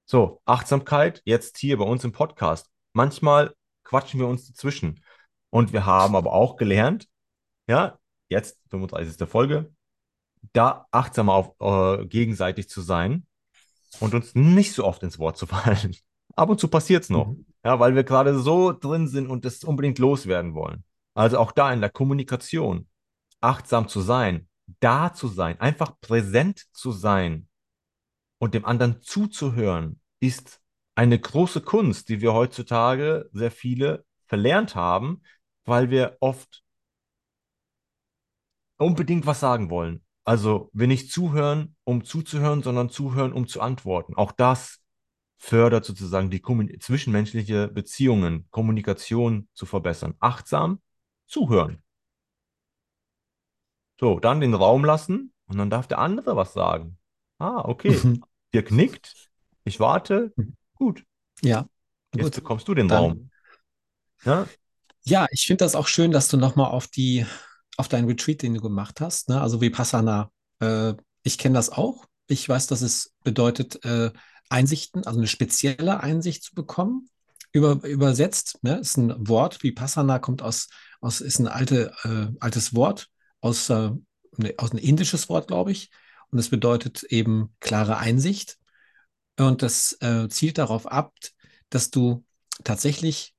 [0.07, 2.71] So, Achtsamkeit jetzt hier bei uns im Podcast.
[2.93, 5.03] Manchmal quatschen wir uns dazwischen.
[5.51, 7.09] Und wir haben aber auch gelernt,
[7.69, 9.29] ja, jetzt 35.
[9.29, 9.73] Folge,
[10.53, 13.27] da achtsamer auf äh, gegenseitig zu sein
[14.01, 15.97] und uns nicht so oft ins Wort zu fallen.
[16.37, 17.47] Ab und zu passiert es noch, Mhm.
[17.65, 20.85] ja, weil wir gerade so drin sind und das unbedingt loswerden wollen.
[21.15, 22.87] Also auch da in der Kommunikation
[23.41, 24.49] achtsam zu sein,
[24.81, 27.49] da zu sein, einfach präsent zu sein
[28.39, 30.61] und dem anderen zuzuhören, ist
[30.95, 35.23] eine große Kunst, die wir heutzutage sehr viele verlernt haben,
[35.65, 36.63] weil wir oft
[38.79, 40.03] unbedingt was sagen wollen.
[40.25, 44.15] Also wir nicht zuhören, um zuzuhören, sondern zuhören, um zu antworten.
[44.15, 44.81] Auch das
[45.39, 50.15] fördert sozusagen die kommun- zwischenmenschliche Beziehungen, Kommunikation zu verbessern.
[50.19, 50.81] Achtsam
[51.27, 51.83] zuhören.
[54.01, 56.99] So, dann den Raum lassen und dann darf der andere was sagen.
[57.39, 57.99] Ah, okay.
[58.53, 59.31] Dir knickt.
[59.65, 60.33] Ich warte.
[60.75, 61.05] Gut.
[61.43, 61.67] Ja,
[62.15, 62.35] Jetzt gut.
[62.37, 63.31] bekommst du den Dann Raum.
[64.25, 64.47] Ja,
[65.05, 67.27] Ja, ich finde das auch schön, dass du nochmal auf die,
[67.79, 69.41] auf deinen Retreat, den du gemacht hast, ne?
[69.41, 70.31] Also Vipassana.
[70.61, 72.07] Äh, ich kenne das auch.
[72.27, 74.11] Ich weiß, dass es bedeutet, äh,
[74.51, 77.09] Einsichten, also eine spezielle Einsicht zu bekommen.
[77.53, 78.79] Über, übersetzt, ne?
[78.79, 79.63] Ist ein Wort.
[79.63, 80.69] Vipassana kommt aus,
[81.01, 83.09] aus ist ein alte, äh, altes Wort
[83.41, 83.91] aus, äh,
[84.37, 85.91] ne, aus ein indisches Wort, glaube ich.
[86.31, 88.59] Und es bedeutet eben klare Einsicht.
[89.39, 91.15] Und das äh, zielt darauf ab,
[91.71, 92.25] dass du
[92.65, 93.35] tatsächlich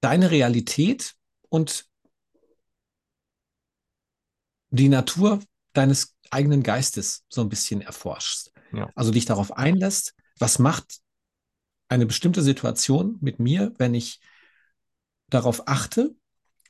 [0.00, 1.14] deine Realität
[1.48, 1.86] und
[4.70, 5.40] die Natur
[5.72, 8.52] deines eigenen Geistes so ein bisschen erforschst.
[8.72, 11.00] ja, Also dich darauf einlässt, was macht
[11.88, 14.20] eine bestimmte Situation mit mir, wenn ich
[15.28, 16.14] darauf achte,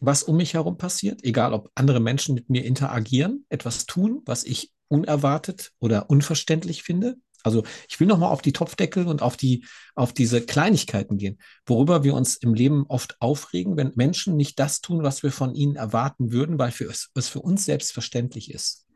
[0.01, 4.45] was um mich herum passiert, egal ob andere Menschen mit mir interagieren, etwas tun, was
[4.45, 7.17] ich unerwartet oder unverständlich finde.
[7.43, 12.05] Also ich will nochmal auf die Topfdeckel und auf die, auf diese Kleinigkeiten gehen, worüber
[12.05, 15.77] wir uns im Leben oft aufregen, wenn Menschen nicht das tun, was wir von ihnen
[15.77, 18.87] erwarten würden, weil für es, es für uns selbstverständlich ist.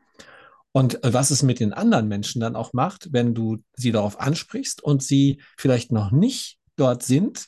[0.71, 4.19] Und äh, was es mit den anderen Menschen dann auch macht, wenn du sie darauf
[4.19, 7.47] ansprichst und sie vielleicht noch nicht dort sind,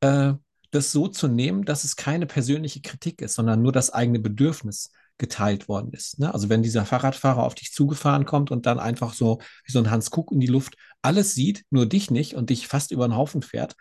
[0.00, 0.32] äh,
[0.70, 4.90] das so zu nehmen, dass es keine persönliche Kritik ist, sondern nur das eigene Bedürfnis
[5.20, 6.18] geteilt worden ist.
[6.18, 6.34] Ne?
[6.34, 9.90] Also wenn dieser Fahrradfahrer auf dich zugefahren kommt und dann einfach so wie so ein
[9.90, 13.16] Hans Kuck in die Luft alles sieht, nur dich nicht und dich fast über den
[13.16, 13.76] Haufen fährt,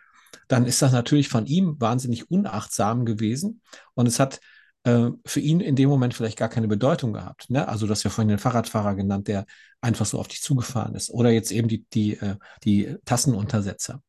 [0.47, 3.62] dann ist das natürlich von ihm wahnsinnig unachtsam gewesen
[3.95, 4.39] und es hat
[4.84, 7.49] äh, für ihn in dem Moment vielleicht gar keine Bedeutung gehabt.
[7.49, 7.67] Ne?
[7.67, 9.45] Also, das ja vorhin den Fahrradfahrer genannt, der
[9.82, 11.10] einfach so auf dich zugefahren ist.
[11.10, 14.02] Oder jetzt eben die, die, äh, die Tassenuntersetzer.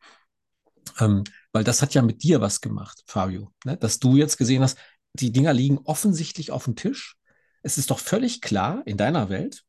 [0.99, 3.53] Ähm, weil das hat ja mit dir was gemacht, Fabio.
[3.65, 3.77] Ne?
[3.77, 4.79] Dass du jetzt gesehen hast,
[5.15, 7.17] die Dinger liegen offensichtlich auf dem Tisch.
[7.63, 9.65] Es ist doch völlig klar in deiner Welt,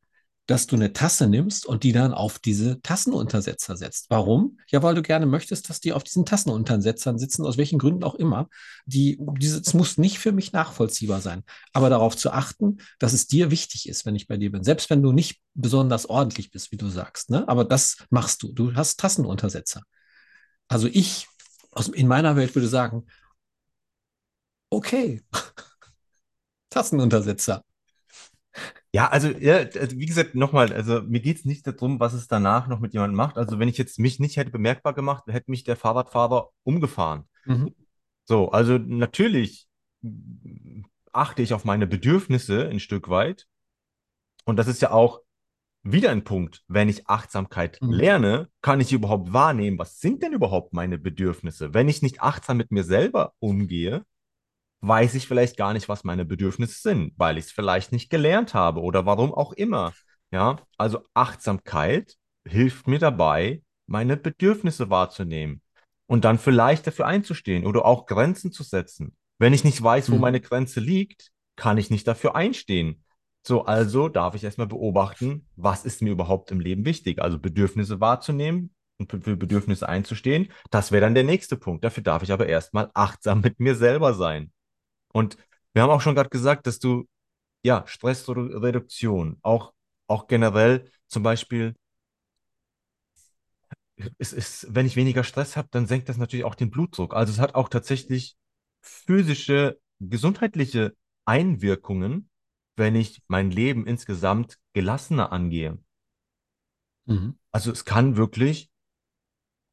[0.46, 4.06] dass du eine Tasse nimmst und die dann auf diese Tassenuntersetzer setzt.
[4.10, 4.58] Warum?
[4.68, 8.16] Ja, weil du gerne möchtest, dass die auf diesen Tassenuntersetzern sitzen, aus welchen Gründen auch
[8.16, 8.48] immer.
[8.84, 13.28] Die, diese, es muss nicht für mich nachvollziehbar sein, aber darauf zu achten, dass es
[13.28, 14.64] dir wichtig ist, wenn ich bei dir bin.
[14.64, 17.30] Selbst wenn du nicht besonders ordentlich bist, wie du sagst.
[17.30, 17.46] Ne?
[17.48, 18.52] Aber das machst du.
[18.52, 19.82] Du hast Tassenuntersetzer.
[20.66, 21.28] Also ich
[21.70, 23.06] aus, in meiner Welt würde sagen,
[24.70, 25.22] okay,
[26.70, 27.64] Tassenuntersetzer.
[28.94, 32.28] Ja, also, ja, also wie gesagt, nochmal, also mir geht es nicht darum, was es
[32.28, 33.38] danach noch mit jemandem macht.
[33.38, 37.24] Also wenn ich jetzt mich nicht hätte bemerkbar gemacht, hätte mich der Fahrradfahrer umgefahren.
[37.46, 37.74] Mhm.
[38.24, 39.66] So, also natürlich
[41.12, 43.46] achte ich auf meine Bedürfnisse ein Stück weit.
[44.44, 45.22] Und das ist ja auch
[45.82, 46.62] wieder ein Punkt.
[46.68, 47.92] Wenn ich Achtsamkeit Mhm.
[47.92, 51.72] lerne, kann ich überhaupt wahrnehmen, was sind denn überhaupt meine Bedürfnisse?
[51.72, 54.04] Wenn ich nicht achtsam mit mir selber umgehe,
[54.82, 58.52] weiß ich vielleicht gar nicht, was meine Bedürfnisse sind, weil ich es vielleicht nicht gelernt
[58.54, 59.92] habe oder warum auch immer.
[60.30, 62.16] Ja, also Achtsamkeit
[62.46, 65.60] hilft mir dabei, meine Bedürfnisse wahrzunehmen
[66.06, 69.16] und dann vielleicht dafür einzustehen oder auch Grenzen zu setzen.
[69.38, 70.20] Wenn ich nicht weiß, wo Mhm.
[70.20, 73.04] meine Grenze liegt, kann ich nicht dafür einstehen.
[73.46, 77.20] So, also darf ich erstmal beobachten, was ist mir überhaupt im Leben wichtig?
[77.20, 80.48] Also Bedürfnisse wahrzunehmen und für Bedürfnisse einzustehen.
[80.70, 81.84] Das wäre dann der nächste Punkt.
[81.84, 84.52] Dafür darf ich aber erstmal achtsam mit mir selber sein.
[85.12, 85.36] Und
[85.72, 87.06] wir haben auch schon gerade gesagt, dass du,
[87.62, 89.72] ja, Stressreduktion, auch,
[90.06, 91.74] auch generell zum Beispiel,
[94.18, 97.14] es ist, wenn ich weniger Stress habe, dann senkt das natürlich auch den Blutdruck.
[97.14, 98.36] Also es hat auch tatsächlich
[98.80, 100.94] physische, gesundheitliche
[101.24, 102.28] Einwirkungen,
[102.76, 105.78] wenn ich mein Leben insgesamt gelassener angehe.
[107.04, 107.38] Mhm.
[107.52, 108.70] Also es kann wirklich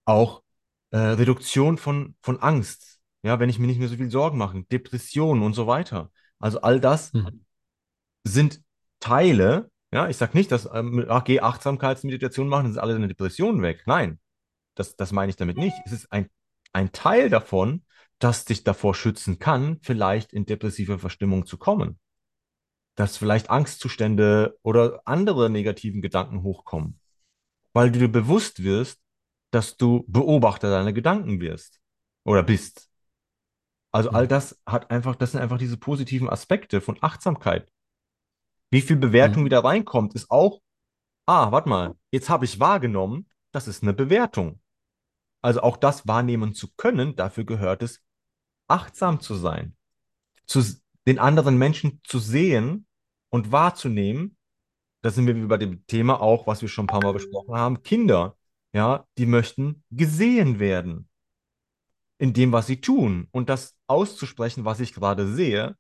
[0.06, 0.44] auch
[0.92, 4.64] äh, Reduktion von, von Angst ja, wenn ich mir nicht mehr so viel Sorgen mache,
[4.72, 6.12] Depressionen und so weiter.
[6.40, 7.46] Also all das Mhm.
[8.24, 8.62] sind
[9.00, 13.08] Teile, ja, ich sage nicht, dass ähm, ach, geh Achtsamkeitsmeditation machen, dann ist alle deine
[13.08, 13.84] Depressionen weg.
[13.86, 14.20] Nein,
[14.76, 15.76] das, das meine ich damit nicht.
[15.86, 16.30] Es ist ein,
[16.74, 17.84] ein Teil davon,
[18.20, 22.00] das dich davor schützen kann, vielleicht in depressive Verstimmung zu kommen.
[22.96, 27.00] Dass vielleicht Angstzustände oder andere negativen Gedanken hochkommen,
[27.74, 29.00] weil du dir bewusst wirst,
[29.52, 31.80] dass du Beobachter deiner Gedanken wirst
[32.24, 32.89] oder bist.
[33.92, 34.30] Also all Mhm.
[34.30, 37.72] das hat einfach, das sind einfach diese positiven Aspekte von Achtsamkeit.
[38.72, 39.46] Wie viel Bewertung Mhm.
[39.48, 40.62] wieder reinkommt, ist auch,
[41.28, 44.62] ah, warte mal, jetzt habe ich wahrgenommen, das ist eine Bewertung.
[45.42, 48.04] Also auch das wahrnehmen zu können, dafür gehört es,
[48.68, 49.76] achtsam zu sein,
[50.48, 50.64] zu
[51.08, 52.88] den anderen Menschen zu sehen
[53.30, 54.38] und wahrzunehmen.
[55.02, 57.56] Da sind wir wie bei dem Thema auch, was wir schon ein paar Mal besprochen
[57.56, 58.38] haben, Kinder,
[58.74, 61.09] ja, die möchten gesehen werden
[62.20, 63.28] in dem, was sie tun.
[63.32, 65.76] Und das auszusprechen, was ich gerade sehe,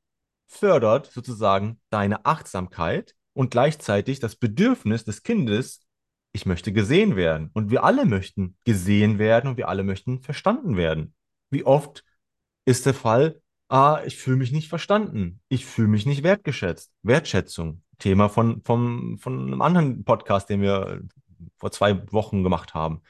[0.47, 5.81] fördert sozusagen deine Achtsamkeit und gleichzeitig das Bedürfnis des Kindes,
[6.31, 7.51] ich möchte gesehen werden.
[7.53, 11.13] Und wir alle möchten gesehen werden und wir alle möchten verstanden werden.
[11.51, 12.03] Wie oft
[12.65, 16.91] ist der Fall, ah, ich fühle mich nicht verstanden, ich fühle mich nicht wertgeschätzt.
[17.03, 21.01] Wertschätzung, Thema von, von, von einem anderen Podcast, den wir
[21.57, 23.01] vor zwei Wochen gemacht haben.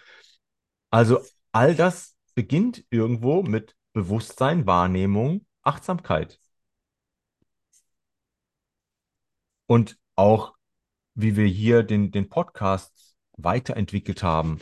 [0.89, 1.19] Also
[1.51, 6.39] all das beginnt irgendwo mit Bewusstsein, Wahrnehmung, Achtsamkeit.
[9.65, 10.55] Und auch,
[11.15, 14.59] wie wir hier den, den Podcast weiterentwickelt haben,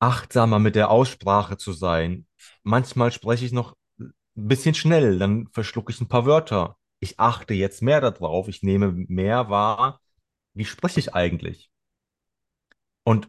[0.00, 2.26] achtsamer mit der Aussprache zu sein.
[2.64, 6.76] Manchmal spreche ich noch ein bisschen schnell, dann verschlucke ich ein paar Wörter.
[6.98, 10.00] Ich achte jetzt mehr darauf, ich nehme mehr wahr,
[10.54, 11.70] wie spreche ich eigentlich.
[13.04, 13.28] Und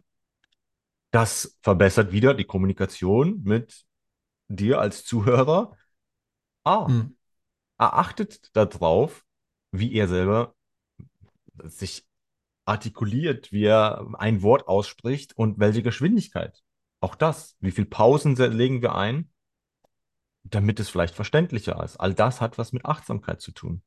[1.10, 3.84] das verbessert wieder die Kommunikation mit
[4.48, 5.76] dir als Zuhörer.
[6.64, 7.16] Ah, Mhm.
[7.78, 9.24] er achtet darauf,
[9.72, 10.54] wie er selber
[11.64, 12.06] sich
[12.64, 16.62] artikuliert, wie er ein Wort ausspricht und welche Geschwindigkeit.
[17.00, 19.30] Auch das, wie viel Pausen se- legen wir ein,
[20.44, 21.96] damit es vielleicht verständlicher ist.
[21.96, 23.82] All das hat was mit Achtsamkeit zu tun.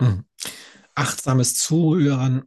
[0.00, 0.24] Mhm.
[0.94, 2.44] Achtsames Zuhören.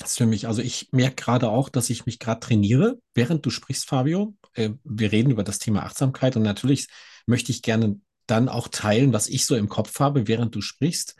[0.00, 3.50] Das für mich, also ich merke gerade auch, dass ich mich gerade trainiere, während du
[3.50, 4.34] sprichst, Fabio.
[4.54, 6.88] Äh, wir reden über das Thema Achtsamkeit und natürlich
[7.26, 11.16] möchte ich gerne dann auch teilen, was ich so im Kopf habe, während du sprichst.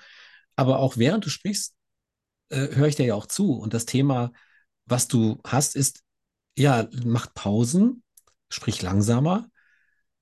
[0.57, 1.75] Aber auch während du sprichst,
[2.49, 3.53] äh, höre ich dir ja auch zu.
[3.53, 4.33] Und das Thema,
[4.87, 6.03] was du hast, ist,
[6.57, 8.03] ja, mach Pausen,
[8.49, 9.51] sprich langsamer,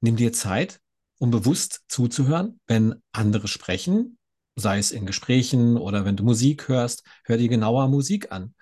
[0.00, 0.80] nimm dir Zeit,
[1.18, 4.17] um bewusst zuzuhören, wenn andere sprechen,
[4.58, 8.54] sei es in Gesprächen oder wenn du Musik hörst, hör dir genauer Musik an.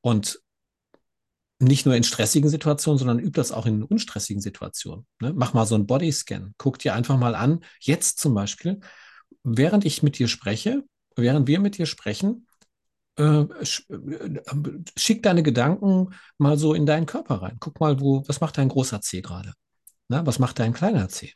[0.00, 0.40] Und
[1.58, 5.06] nicht nur in stressigen Situationen, sondern üb das auch in unstressigen Situationen.
[5.20, 5.32] Ne?
[5.34, 6.54] Mach mal so einen Bodyscan.
[6.58, 8.80] Guck dir einfach mal an, jetzt zum Beispiel,
[9.44, 10.82] während ich mit dir spreche,
[11.14, 12.46] während wir mit dir sprechen,
[13.16, 17.58] äh, sch- äh, schick deine Gedanken mal so in deinen Körper rein.
[17.60, 19.52] Guck mal, wo, was macht dein großer Zeh gerade?
[20.08, 21.32] Na, was macht dein kleiner Zeh?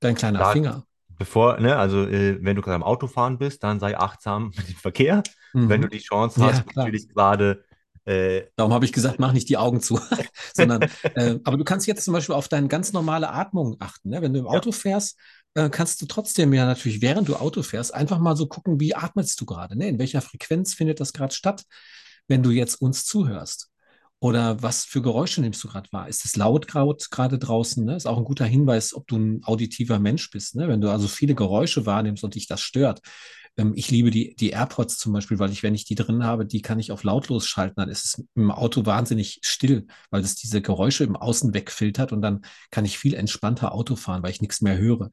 [0.00, 0.86] Dein kleiner Da, Finger?
[1.18, 4.76] Bevor, ne, also äh, wenn du gerade am Autofahren bist, dann sei achtsam mit dem
[4.76, 5.26] Verkehr.
[5.66, 5.90] Wenn du Mhm.
[5.90, 6.92] die Chance Ja, hast, klar.
[6.92, 7.64] natürlich gerade
[8.04, 10.00] äh, Darum habe ich gesagt, mach nicht die Augen zu,
[10.54, 14.08] sondern, äh, aber du kannst jetzt zum Beispiel auf deine ganz normale Atmung achten.
[14.10, 14.22] Ne?
[14.22, 15.18] Wenn du im ja, Auto fährst,
[15.54, 18.94] äh, kannst du trotzdem ja natürlich, während du Auto fährst, einfach mal so gucken, wie
[18.94, 19.76] atmest du gerade?
[19.76, 19.88] Ne?
[19.88, 21.64] In welcher Frequenz findet das gerade statt,
[22.28, 23.68] wenn du jetzt uns zuhörst?
[24.18, 26.08] Oder was für Geräusche nimmst du gerade wahr?
[26.08, 27.84] Ist es laut gerade draußen?
[27.84, 27.96] Ne?
[27.96, 30.56] Ist auch ein guter Hinweis, ob du ein auditiver Mensch bist.
[30.56, 30.68] Ne?
[30.68, 33.02] Wenn du also viele Geräusche wahrnimmst und dich das stört.
[33.56, 36.46] Ähm, ich liebe die, die AirPods zum Beispiel, weil ich, wenn ich die drin habe,
[36.46, 37.76] die kann ich auf lautlos schalten.
[37.76, 42.22] Dann ist es im Auto wahnsinnig still, weil es diese Geräusche im Außen wegfiltert und
[42.22, 45.10] dann kann ich viel entspannter Auto fahren, weil ich nichts mehr höre.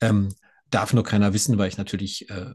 [0.00, 0.34] Ähm,
[0.70, 2.52] darf nur keiner wissen, weil ich natürlich äh,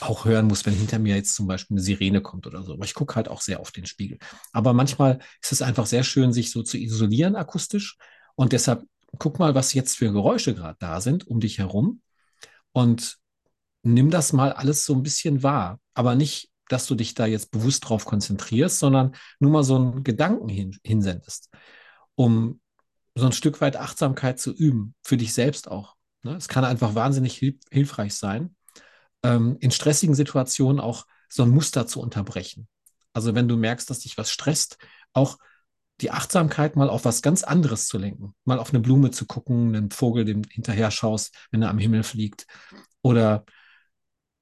[0.00, 2.74] auch hören muss, wenn hinter mir jetzt zum Beispiel eine Sirene kommt oder so.
[2.74, 4.18] Aber ich gucke halt auch sehr auf den Spiegel.
[4.52, 7.96] Aber manchmal ist es einfach sehr schön, sich so zu isolieren akustisch.
[8.34, 8.84] Und deshalb
[9.18, 12.02] guck mal, was jetzt für Geräusche gerade da sind um dich herum.
[12.72, 13.16] Und
[13.82, 15.80] nimm das mal alles so ein bisschen wahr.
[15.94, 20.04] Aber nicht, dass du dich da jetzt bewusst drauf konzentrierst, sondern nur mal so einen
[20.04, 21.48] Gedanken hin, hinsendest,
[22.14, 22.60] um
[23.14, 25.96] so ein Stück weit Achtsamkeit zu üben, für dich selbst auch.
[26.22, 26.36] Ne?
[26.36, 28.54] Es kann einfach wahnsinnig hilf hilfreich sein
[29.22, 32.68] ähm, in stressigen Situationen auch so ein Muster zu unterbrechen.
[33.12, 34.78] Also wenn du merkst, dass dich was stresst,
[35.12, 35.38] auch
[36.00, 39.74] die Achtsamkeit mal auf was ganz anderes zu lenken, mal auf eine Blume zu gucken,
[39.74, 42.46] einen Vogel, dem hinterher schaust, wenn er am Himmel fliegt,
[43.02, 43.44] oder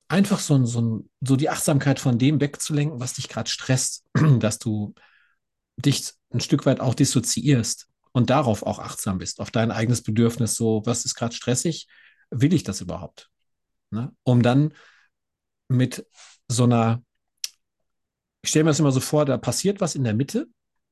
[0.09, 4.05] einfach so, so, so die Achtsamkeit von dem wegzulenken, was dich gerade stresst,
[4.39, 4.95] dass du
[5.77, 10.57] dich ein Stück weit auch dissoziierst und darauf auch achtsam bist, auf dein eigenes Bedürfnis,
[10.57, 11.87] so, was ist gerade stressig,
[12.31, 13.31] will ich das überhaupt?
[13.91, 14.13] Ne?
[14.23, 14.73] Um dann
[15.69, 16.07] mit
[16.49, 17.03] so einer,
[18.43, 20.47] ich stelle mir das immer so vor, da passiert was in der Mitte,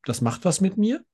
[0.04, 1.04] das macht was mit mir,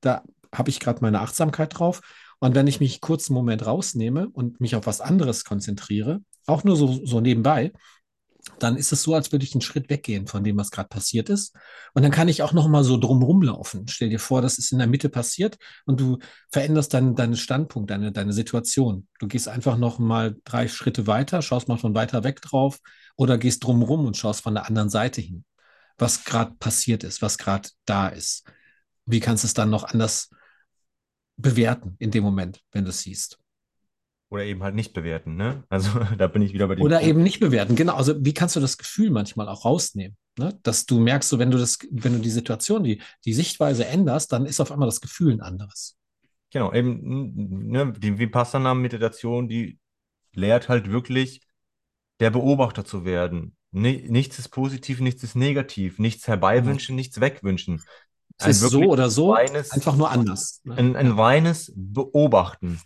[0.00, 0.22] da
[0.54, 2.00] habe ich gerade meine Achtsamkeit drauf.
[2.40, 6.64] Und wenn ich mich kurz einen Moment rausnehme und mich auf was anderes konzentriere, auch
[6.64, 7.72] nur so, so nebenbei,
[8.58, 11.28] dann ist es so, als würde ich einen Schritt weggehen von dem, was gerade passiert
[11.28, 11.54] ist.
[11.94, 13.86] Und dann kann ich auch noch mal so drumherum laufen.
[13.88, 16.18] Stell dir vor, das ist in der Mitte passiert und du
[16.50, 19.06] veränderst deinen deinen Standpunkt, deine, deine Situation.
[19.20, 22.80] Du gehst einfach noch mal drei Schritte weiter, schaust mal von weiter weg drauf
[23.16, 25.44] oder gehst drumherum und schaust von der anderen Seite hin,
[25.98, 28.44] was gerade passiert ist, was gerade da ist.
[29.06, 30.30] Wie kannst du es dann noch anders
[31.36, 33.41] bewerten in dem Moment, wenn du es siehst?
[34.32, 35.62] Oder eben halt nicht bewerten, ne?
[35.68, 37.10] Also da bin ich wieder bei dem Oder Punkt.
[37.10, 37.94] eben nicht bewerten, genau.
[37.96, 40.16] Also wie kannst du das Gefühl manchmal auch rausnehmen?
[40.38, 40.58] Ne?
[40.62, 44.32] Dass du merkst, so wenn du das, wenn du die Situation, die, die Sichtweise änderst,
[44.32, 45.98] dann ist auf einmal das Gefühl ein anderes.
[46.50, 49.78] Genau, eben, ne, die Vipassana-Meditation, die
[50.32, 51.42] lehrt halt wirklich,
[52.20, 53.56] der Beobachter zu werden.
[53.70, 57.82] Ni- Nichts ist positiv, nichts ist negativ, nichts herbeiwünschen, nichts wegwünschen.
[58.38, 60.60] Es Ein ist so oder so, reines, einfach nur anders.
[60.64, 60.74] Ne?
[60.76, 61.14] ein, ein Ja.
[61.14, 62.80] reines Beobachten.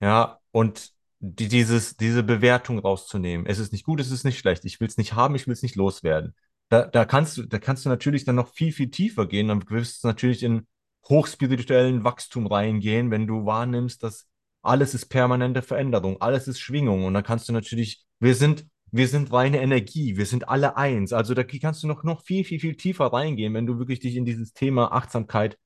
[0.00, 3.46] Ja, und die, dieses, diese Bewertung rauszunehmen.
[3.46, 4.64] Es ist nicht gut, es ist nicht schlecht.
[4.64, 6.34] Ich will es nicht haben, ich will es nicht loswerden.
[6.68, 9.48] Da, da kannst du, da kannst du natürlich dann noch viel, viel tiefer gehen.
[9.48, 10.66] Dann wirst du natürlich in
[11.08, 14.26] hochspirituellen Wachstum reingehen, wenn du wahrnimmst, dass
[14.62, 17.04] alles ist permanente Veränderung, alles ist Schwingung.
[17.04, 21.12] Und dann kannst du natürlich, wir sind, wir sind reine Energie, wir sind alle eins.
[21.12, 24.16] Also da kannst du noch, noch viel, viel, viel tiefer reingehen, wenn du wirklich dich
[24.16, 25.56] in dieses Thema Achtsamkeit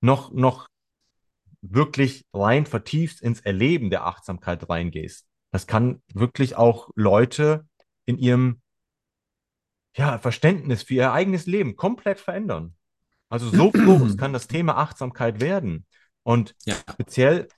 [0.00, 0.68] noch, noch
[1.60, 5.26] wirklich rein vertiefst ins Erleben der Achtsamkeit reingehst.
[5.50, 7.66] Das kann wirklich auch Leute
[8.04, 8.60] in ihrem
[9.96, 12.74] ja, Verständnis für ihr eigenes Leben komplett verändern.
[13.28, 15.86] Also so groß kann das Thema Achtsamkeit werden.
[16.22, 16.76] Und Ja.
[16.90, 17.48] speziell,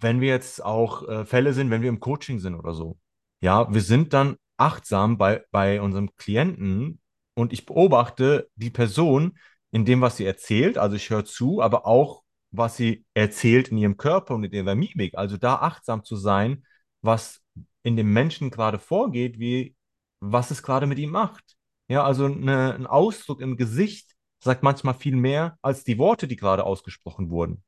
[0.00, 2.98] wenn wir jetzt auch äh, Fälle sind, wenn wir im Coaching sind oder so.
[3.40, 7.00] Ja, wir sind dann achtsam bei, bei unserem Klienten
[7.34, 9.38] und ich beobachte die Person
[9.70, 10.78] in dem, was sie erzählt.
[10.78, 14.74] Also ich höre zu, aber auch, was sie erzählt in ihrem Körper und in ihrer
[14.74, 15.16] Mimik.
[15.16, 16.64] Also da achtsam zu sein,
[17.02, 17.42] was
[17.82, 19.74] in dem Menschen gerade vorgeht, wie,
[20.20, 21.56] was es gerade mit ihm macht.
[21.88, 26.36] Ja, also eine, ein Ausdruck im Gesicht sagt manchmal viel mehr als die Worte, die
[26.36, 27.62] gerade ausgesprochen wurden.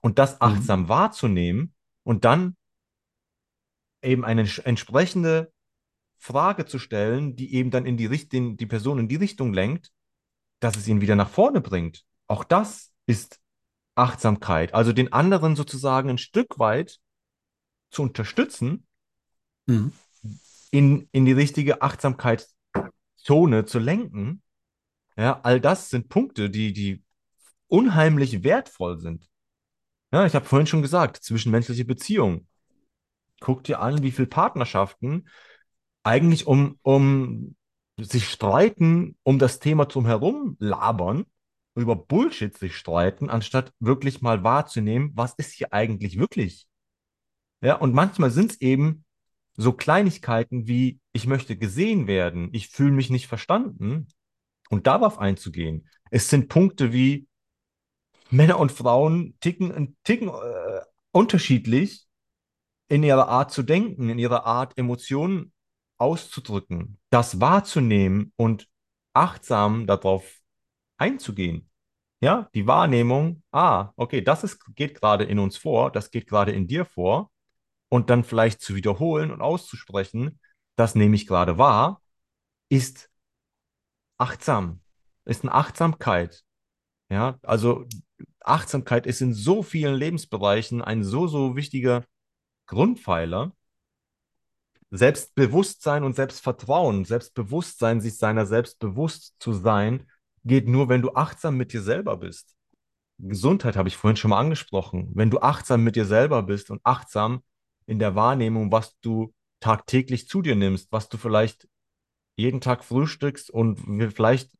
[0.00, 2.56] Und das achtsam wahrzunehmen und dann
[4.02, 5.52] eben eine ents- entsprechende
[6.18, 9.92] Frage zu stellen, die eben dann in die Richtung, die Person in die Richtung lenkt,
[10.60, 12.04] dass es ihn wieder nach vorne bringt.
[12.26, 13.40] Auch das ist
[13.94, 14.74] Achtsamkeit.
[14.74, 16.98] Also den anderen sozusagen ein Stück weit
[17.90, 18.86] zu unterstützen,
[19.66, 19.92] Mhm.
[20.70, 24.42] in, in die richtige Achtsamkeitszone zu lenken.
[25.16, 27.02] Ja, all das sind Punkte, die, die
[27.68, 29.28] unheimlich wertvoll sind.
[30.12, 32.46] Ja, ich habe vorhin schon gesagt, zwischenmenschliche Beziehungen.
[33.40, 35.28] Guck dir an, wie viele Partnerschaften
[36.02, 37.56] eigentlich um, um
[37.96, 41.24] sich streiten, um das Thema drumherum labern,
[41.74, 46.66] über Bullshit sich streiten, anstatt wirklich mal wahrzunehmen, was ist hier eigentlich wirklich?
[47.60, 49.04] Ja, und manchmal sind es eben
[49.56, 54.08] so Kleinigkeiten wie, ich möchte gesehen werden, ich fühle mich nicht verstanden
[54.70, 55.88] und darauf einzugehen.
[56.10, 57.26] Es sind Punkte wie,
[58.30, 60.80] Männer und Frauen ticken, ein ticken äh,
[61.12, 62.06] unterschiedlich
[62.88, 65.52] in ihrer Art zu denken, in ihrer Art Emotionen
[65.98, 68.68] auszudrücken, das wahrzunehmen und
[69.12, 70.40] achtsam darauf
[70.96, 71.70] einzugehen.
[72.20, 76.52] Ja, die Wahrnehmung, ah, okay, das ist, geht gerade in uns vor, das geht gerade
[76.52, 77.30] in dir vor
[77.88, 80.40] und dann vielleicht zu wiederholen und auszusprechen,
[80.76, 82.02] das nehme ich gerade wahr,
[82.70, 83.10] ist
[84.16, 84.80] achtsam,
[85.24, 86.44] ist eine Achtsamkeit.
[87.10, 87.86] Ja, also
[88.40, 92.04] Achtsamkeit ist in so vielen Lebensbereichen ein so, so wichtiger
[92.66, 93.52] Grundpfeiler.
[94.90, 100.06] Selbstbewusstsein und Selbstvertrauen, Selbstbewusstsein, sich seiner selbst bewusst zu sein,
[100.44, 102.54] geht nur, wenn du achtsam mit dir selber bist.
[103.18, 105.10] Gesundheit habe ich vorhin schon mal angesprochen.
[105.14, 107.42] Wenn du achtsam mit dir selber bist und achtsam
[107.86, 111.68] in der Wahrnehmung, was du tagtäglich zu dir nimmst, was du vielleicht
[112.36, 113.78] jeden Tag frühstückst und
[114.12, 114.50] vielleicht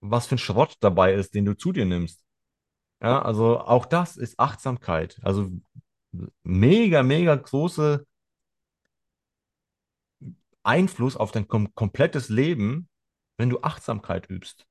[0.00, 2.24] was für ein Schrott dabei ist, den du zu dir nimmst.
[3.02, 5.18] Ja, also auch das ist Achtsamkeit.
[5.22, 5.50] Also
[6.42, 8.06] mega, mega große
[10.62, 12.88] Einfluss auf dein kom komplettes Leben,
[13.36, 14.67] wenn du Achtsamkeit übst.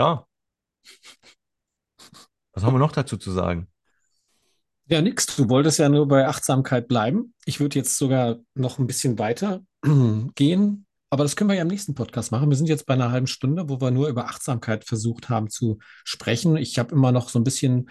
[0.00, 0.26] Ja.
[2.52, 3.68] Was haben wir noch dazu zu sagen?
[4.86, 5.26] Ja, nix.
[5.36, 7.34] Du wolltest ja nur bei Achtsamkeit bleiben.
[7.44, 9.60] Ich würde jetzt sogar noch ein bisschen weiter
[10.34, 12.48] gehen aber das können wir ja im nächsten Podcast machen.
[12.50, 15.80] Wir sind jetzt bei einer halben Stunde, wo wir nur über Achtsamkeit versucht haben zu
[16.04, 16.56] sprechen.
[16.56, 17.90] Ich habe immer noch so ein bisschen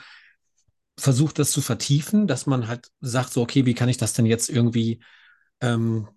[0.98, 4.26] versucht, das zu vertiefen, dass man halt sagt, so, okay, wie kann ich das denn
[4.26, 5.02] jetzt irgendwie,
[5.60, 6.08] ähm,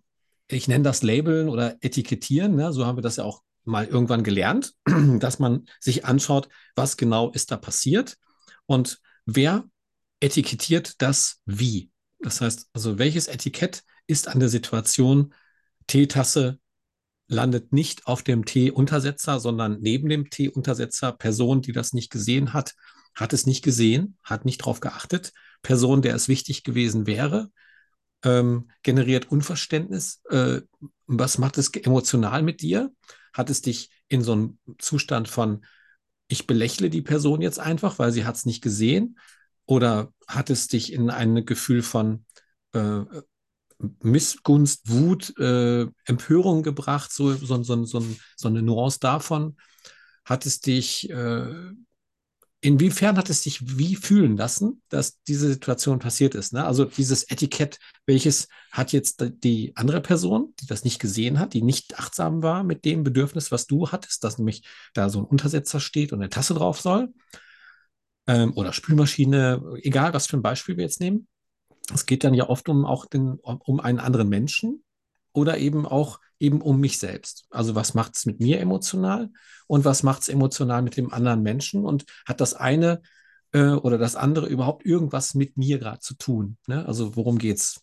[0.47, 2.73] ich nenne das Labeln oder Etikettieren, ne?
[2.73, 4.75] so haben wir das ja auch mal irgendwann gelernt,
[5.19, 8.17] dass man sich anschaut, was genau ist da passiert
[8.67, 9.65] und wer
[10.21, 11.91] etikettiert das wie.
[12.21, 15.35] Das heißt, also welches Etikett ist an der Situation
[15.87, 16.61] Teetasse
[17.27, 21.13] landet nicht auf dem T-Untersetzer, sondern neben dem T-Untersetzer.
[21.13, 22.75] Person, die das nicht gesehen hat,
[23.15, 25.33] hat es nicht gesehen, hat nicht darauf geachtet.
[25.63, 27.51] Person, der es wichtig gewesen wäre,
[28.25, 30.21] ähm, generiert Unverständnis.
[30.31, 30.63] Äh,
[31.07, 32.93] was macht es emotional mit dir?
[33.33, 35.65] Hat es dich in so einen Zustand von,
[36.29, 39.19] ich belächle die Person jetzt einfach, weil sie hat es nicht gesehen?
[39.67, 42.25] Oder hat es dich in ein Gefühl von
[42.73, 43.01] äh,
[44.01, 49.57] Missgunst, Wut, äh, Empörung gebracht, so, so, so, so, eine Nuance davon?
[50.25, 51.73] Hat es dich, äh,
[52.63, 56.55] inwiefern hat es dich wie fühlen lassen, dass diese Situation passiert ist?
[56.55, 56.65] Ne?
[56.65, 61.63] Also dieses Etikett, welches hat jetzt die andere Person, die das nicht gesehen hat, die
[61.63, 65.81] nicht achtsam war mit dem Bedürfnis, was du hattest, dass nämlich da so ein Untersetzer
[65.81, 67.13] steht und eine Tasse drauf soll?
[68.27, 71.27] Ähm, oder Spülmaschine, egal was für ein Beispiel wir jetzt nehmen
[71.93, 74.85] es geht dann ja oft um auch den, um einen anderen Menschen
[75.33, 77.47] oder eben auch eben um mich selbst.
[77.51, 79.31] Also was macht es mit mir emotional
[79.69, 83.03] und was macht es emotional mit dem anderen Menschen und hat das eine
[83.53, 86.59] äh, oder das andere überhaupt irgendwas mit mir gerade zu tun?
[86.67, 86.87] Ne?
[86.87, 87.81] Also worum geht's?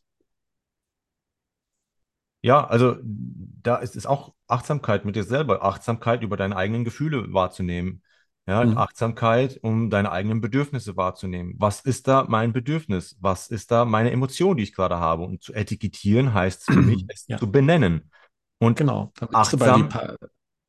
[2.41, 7.33] Ja, also da ist es auch Achtsamkeit mit dir selber, Achtsamkeit über deine eigenen Gefühle
[7.33, 8.01] wahrzunehmen.
[8.47, 8.75] Ja, Mhm.
[8.75, 11.53] Achtsamkeit, um deine eigenen Bedürfnisse wahrzunehmen.
[11.59, 13.17] Was ist da mein Bedürfnis?
[13.19, 15.23] Was ist da meine Emotion, die ich gerade habe?
[15.23, 18.09] Und zu etikettieren heißt für mich, es Ja, zu benennen.
[18.59, 19.11] Und genau.
[19.15, 20.15] Dann bist du bei achtsam, Vipa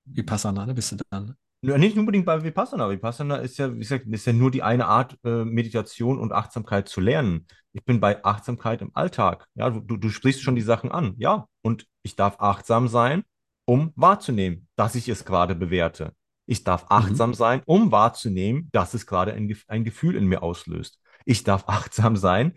[0.04, 0.74] Vipassana, ne?
[0.74, 1.36] Bist du dann.
[1.62, 2.88] nicht unbedingt bei Vipassana.
[2.90, 6.88] Vipassana ist ja, wie gesagt, ist ja nur die eine Art, äh, Meditation und Achtsamkeit
[6.88, 7.46] zu lernen.
[7.72, 9.46] Ich bin bei Achtsamkeit im Alltag.
[9.54, 11.14] Ja, du, du sprichst schon die Sachen an.
[11.18, 13.24] Ja, und ich darf achtsam sein,
[13.66, 16.12] um wahrzunehmen, dass ich es gerade bewerte.
[16.46, 16.88] Ich darf Mhm.
[16.90, 20.98] achtsam sein, um wahrzunehmen, dass es gerade ein, ein Gefühl in mir auslöst.
[21.24, 22.54] Ich darf achtsam sein,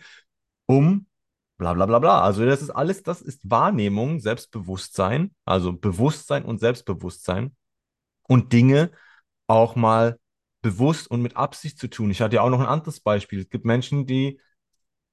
[0.66, 1.06] um
[1.64, 2.22] bla bla bla bla.
[2.22, 7.55] Also das ist alles, das ist Wahrnehmung, Selbstbewusstsein, also Bewusstsein und Selbstbewusstsein
[8.24, 8.91] und Dinge
[9.47, 10.20] auch mal
[10.61, 12.11] bewusst und mit Absicht zu tun.
[12.11, 13.41] Ich hatte ja auch noch ein anderes Beispiel.
[13.41, 14.39] Es gibt Menschen, die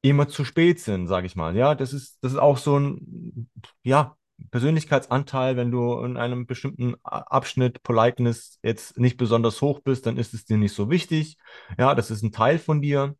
[0.02, 1.56] immer zu spät sind, sage ich mal.
[1.56, 3.50] Ja, das ist, das ist auch so ein,
[3.82, 4.16] ja,
[4.50, 10.32] Persönlichkeitsanteil, wenn du in einem bestimmten Abschnitt Politeness jetzt nicht besonders hoch bist, dann ist
[10.32, 11.36] es dir nicht so wichtig.
[11.78, 13.16] Ja, das ist ein Teil von dir.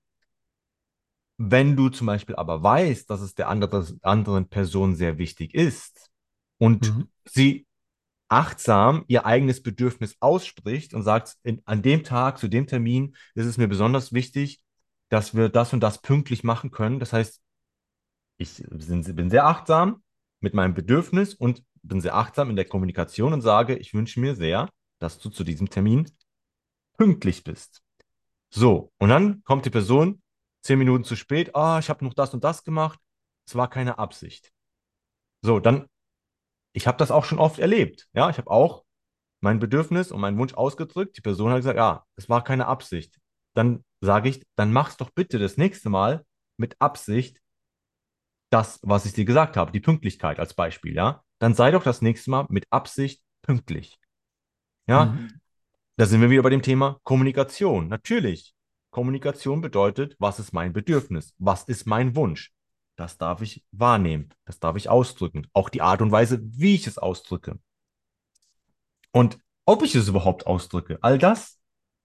[1.43, 6.11] Wenn du zum Beispiel aber weißt, dass es der andere, anderen Person sehr wichtig ist
[6.59, 7.09] und Mhm.
[7.25, 7.67] sie
[8.29, 13.47] achtsam ihr eigenes Bedürfnis ausspricht und sagt, in, an dem Tag, zu dem Termin ist
[13.47, 14.63] es mir besonders wichtig,
[15.09, 17.01] dass wir das und das pünktlich machen können.
[17.01, 17.41] Das heißt,
[18.37, 20.03] ich bin, bin sehr achtsam
[20.41, 24.35] mit meinem Bedürfnis und bin sehr achtsam in der Kommunikation und sage, ich wünsche mir
[24.35, 24.69] sehr,
[24.99, 26.05] dass du zu diesem Termin
[26.99, 27.81] pünktlich bist.
[28.51, 30.21] So, und dann kommt die Person
[30.63, 32.99] zehn Minuten zu spät, ah, ich habe noch das und das gemacht,
[33.47, 34.53] es war keine Absicht.
[35.43, 35.87] So, dann,
[36.73, 38.09] ich habe das auch schon oft erlebt.
[38.13, 38.85] Ja, ich habe auch
[39.41, 41.17] mein Bedürfnis und meinen Wunsch ausgedrückt.
[41.17, 43.19] Die Person hat gesagt, ja, es war keine Absicht.
[43.55, 46.25] Dann sage ich, dann mach's doch bitte das nächste Mal
[46.59, 47.41] mit Absicht
[48.51, 51.23] das, was ich dir gesagt habe, die Pünktlichkeit als Beispiel, ja.
[51.39, 53.99] Dann sei doch das nächste Mal mit Absicht pünktlich.
[54.89, 55.41] Ja, Mhm.
[55.97, 57.89] da sind wir wieder bei dem Thema Kommunikation.
[57.89, 58.55] Natürlich,
[58.91, 61.35] Kommunikation bedeutet, was ist mein Bedürfnis?
[61.39, 62.53] Was ist mein Wunsch?
[62.97, 65.47] Das darf ich wahrnehmen, das darf ich ausdrücken.
[65.53, 67.59] Auch die Art und Weise, wie ich es ausdrücke.
[69.13, 71.59] Und ob ich es überhaupt ausdrücke, all das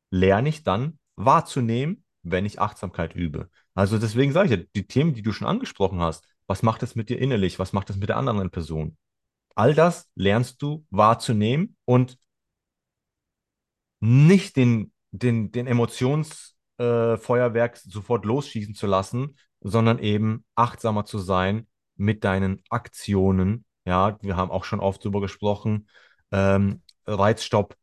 [0.10, 3.50] lerne ich dann wahrzunehmen, wenn ich Achtsamkeit übe.
[3.74, 6.96] Also deswegen sage ich ja, die Themen, die du schon angesprochen hast, was macht es
[6.96, 8.98] mit dir innerlich, was macht es mit der anderen Person?
[9.56, 12.18] All das lernst du wahrzunehmen und
[14.00, 21.68] nicht den, den, den Emotionsfeuerwerk äh, sofort losschießen zu lassen, sondern eben achtsamer zu sein
[21.96, 23.66] mit deinen Aktionen.
[23.86, 25.88] Ja, wir haben auch schon oft darüber gesprochen.
[26.32, 27.76] Ähm, Reizstopp.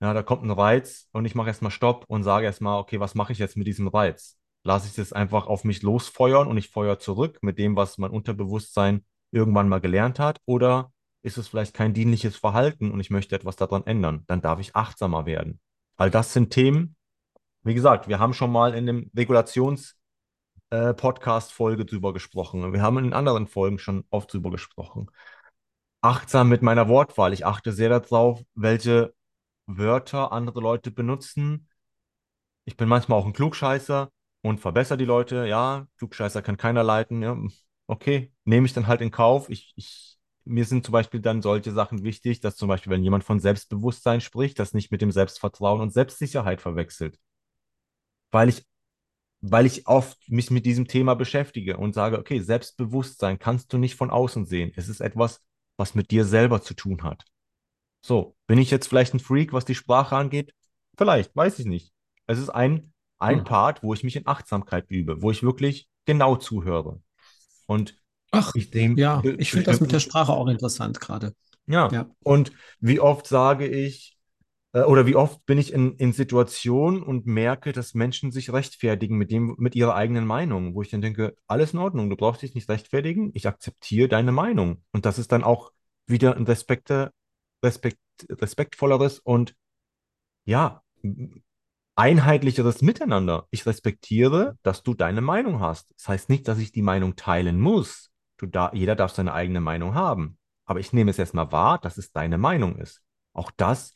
[0.00, 3.14] Ja, da kommt ein Reiz und ich mache erstmal Stopp und sage erstmal, okay, was
[3.14, 4.38] mache ich jetzt mit diesem Reiz?
[4.62, 8.10] Lasse ich das einfach auf mich losfeuern und ich feuere zurück mit dem, was mein
[8.10, 10.38] Unterbewusstsein irgendwann mal gelernt hat?
[10.46, 14.24] Oder ist es vielleicht kein dienliches Verhalten und ich möchte etwas daran ändern?
[14.26, 15.60] Dann darf ich achtsamer werden.
[15.96, 16.96] All das sind Themen,
[17.62, 22.72] wie gesagt, wir haben schon mal in dem Regulations-Podcast-Folge drüber gesprochen.
[22.72, 25.08] Wir haben in anderen Folgen schon oft drüber gesprochen.
[26.02, 27.32] achtsam mit meiner Wortwahl.
[27.32, 29.14] Ich achte sehr darauf, welche
[29.66, 31.68] Wörter andere Leute benutzen.
[32.64, 34.10] Ich bin manchmal auch ein Klugscheißer
[34.42, 35.46] und verbessere die Leute.
[35.46, 37.22] Ja, Klugscheißer kann keiner leiten.
[37.22, 37.36] Ja,
[37.86, 39.48] okay, nehme ich dann halt in Kauf.
[39.50, 43.24] Ich, ich, mir sind zum Beispiel dann solche Sachen wichtig, dass zum Beispiel, wenn jemand
[43.24, 47.18] von Selbstbewusstsein spricht, das nicht mit dem Selbstvertrauen und Selbstsicherheit verwechselt.
[48.30, 48.66] Weil ich
[49.42, 53.94] weil ich oft mich mit diesem Thema beschäftige und sage, okay, Selbstbewusstsein kannst du nicht
[53.96, 54.72] von außen sehen.
[54.76, 55.42] Es ist etwas,
[55.78, 57.24] was mit dir selber zu tun hat.
[58.02, 60.54] So, bin ich jetzt vielleicht ein Freak, was die Sprache angeht?
[60.96, 61.92] Vielleicht, weiß ich nicht.
[62.26, 63.44] Es ist ein, ein Hm.
[63.44, 67.02] Part, wo ich mich in Achtsamkeit übe, wo ich wirklich genau zuhöre.
[67.66, 67.96] Und
[68.32, 71.34] Ach, ich dem ja, ich finde das mit der Sprache auch interessant gerade.
[71.66, 72.10] ja, Ja.
[72.22, 74.18] und wie oft sage ich,
[74.72, 79.30] oder wie oft bin ich in, in Situationen und merke, dass Menschen sich rechtfertigen mit
[79.32, 82.54] dem, mit ihrer eigenen Meinung, wo ich dann denke, alles in Ordnung, du brauchst dich
[82.54, 84.84] nicht rechtfertigen, ich akzeptiere deine Meinung.
[84.92, 85.72] Und das ist dann auch
[86.06, 86.92] wieder ein Respekt,
[87.62, 89.56] respektvolleres und
[90.44, 90.82] ja,
[91.96, 93.46] einheitlicheres Miteinander.
[93.50, 95.92] Ich respektiere, dass du deine Meinung hast.
[95.96, 98.10] Das heißt nicht, dass ich die Meinung teilen muss.
[98.36, 100.38] Du da, jeder darf seine eigene Meinung haben.
[100.64, 103.02] Aber ich nehme es erstmal wahr, dass es deine Meinung ist.
[103.32, 103.92] Auch das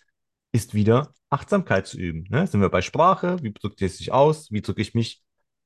[0.55, 2.27] ist wieder Achtsamkeit zu üben.
[2.31, 2.47] Ne?
[2.47, 3.43] Sind wir bei Sprache?
[3.43, 4.53] Wie drückt es sich aus?
[4.53, 5.21] Wie drücke ich mich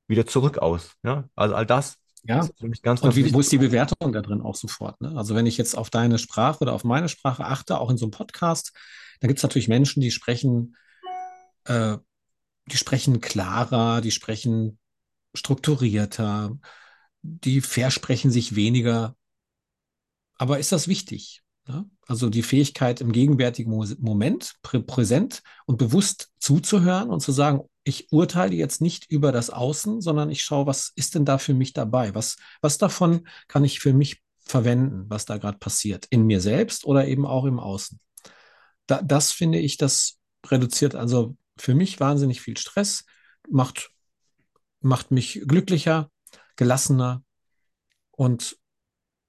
[0.07, 0.93] wieder zurück aus?
[1.05, 1.29] Ja?
[1.37, 2.41] Also all das Ja.
[2.41, 4.99] ist für mich ganz, Und ganz wie, wo ist die Bewertung da drin auch sofort?
[5.03, 5.15] Ne?
[5.15, 8.07] Also wenn ich jetzt auf deine Sprache oder auf meine Sprache achte, auch in so
[8.07, 8.73] einem Podcast,
[9.21, 10.75] dann gibt es natürlich Menschen, die sprechen,
[11.65, 11.99] äh,
[12.67, 14.79] die sprechen klarer, die sprechen
[15.35, 16.57] strukturierter,
[17.21, 19.17] die versprechen sich weniger.
[20.37, 21.43] Aber ist das wichtig?
[21.69, 21.89] Ne?
[22.07, 27.61] Also die Fähigkeit im gegenwärtigen Mo Moment prä präsent und bewusst zuzuhören und zu sagen,
[27.85, 31.55] ich urteile jetzt nicht über das Außen, sondern ich schaue, was ist denn da für
[31.55, 32.15] mich dabei?
[32.15, 36.87] Was, was davon kann ich für mich verwenden, was da gerade passiert, in mir selbst
[36.87, 38.01] oder eben auch im Außen?
[38.87, 43.05] Da, das finde ich, das reduziert also für mich wahnsinnig viel Stress,
[43.49, 43.91] macht,
[44.81, 46.11] macht mich glücklicher,
[46.57, 47.23] gelassener
[48.11, 48.57] und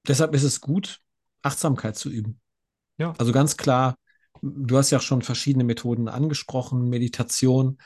[0.07, 1.01] deshalb ist es gut,
[1.41, 2.39] Achtsamkeit zu üben.
[2.97, 3.95] Ja, Also ganz klar,
[4.41, 7.77] du hast ja schon verschiedene Methoden angesprochen, Meditation,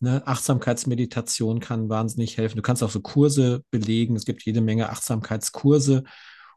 [0.00, 0.26] ne?
[0.26, 2.56] Achtsamkeitsmeditation kann wahnsinnig helfen.
[2.56, 4.16] Du kannst auch so Kurse belegen.
[4.16, 6.04] Es gibt jede Menge Achtsamkeitskurse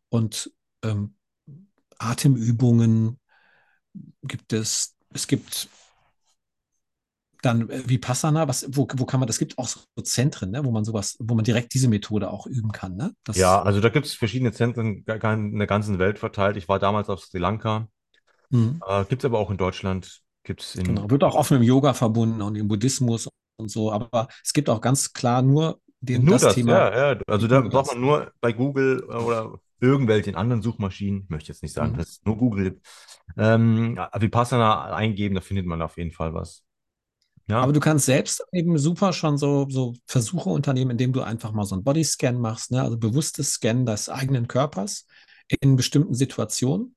[0.09, 0.51] und
[0.83, 1.15] ähm,
[1.97, 3.19] Atemübungen
[4.23, 4.95] gibt es.
[5.13, 5.67] Es gibt
[7.41, 10.65] dann äh, Vipassana, was, wo, wo kann man, das gibt auch so Zentren, ne?
[10.65, 12.95] wo man sowas, wo man direkt diese Methode auch üben kann.
[12.95, 13.13] Ne?
[13.33, 16.57] ja, Das, also da gibt es verschiedene Zentren in der ganzen Welt verteilt.
[16.57, 17.87] Ich war damals auf Sri Lanka.
[18.51, 21.51] mh, Äh, gibt es aber auch in Deutschland, gibt es in genau, wird auch oft
[21.51, 25.41] mit dem Yoga verbunden und im Buddhismus und so, aber es gibt auch ganz klar
[25.41, 27.19] nur den, Nur das das, Thema, ja, ja.
[27.27, 27.93] Also da braucht das.
[27.93, 31.97] man nur bei Google äh, oder irgendwelchen anderen Suchmaschinen, ich möchte jetzt nicht sagen, Mhm.
[31.97, 32.87] dass es nur Google gibt,
[33.37, 36.63] ähm, Vipassana eingeben, da findet man auf jeden Fall was.
[37.49, 41.51] Aber Ja, du kannst selbst eben super schon so, so Versuche unternehmen, indem du einfach
[41.51, 42.81] mal so einen Bodyscan machst, ne?
[42.81, 45.05] Also bewusstes Scannen des eigenen Körpers
[45.59, 46.95] in bestimmten Situationen.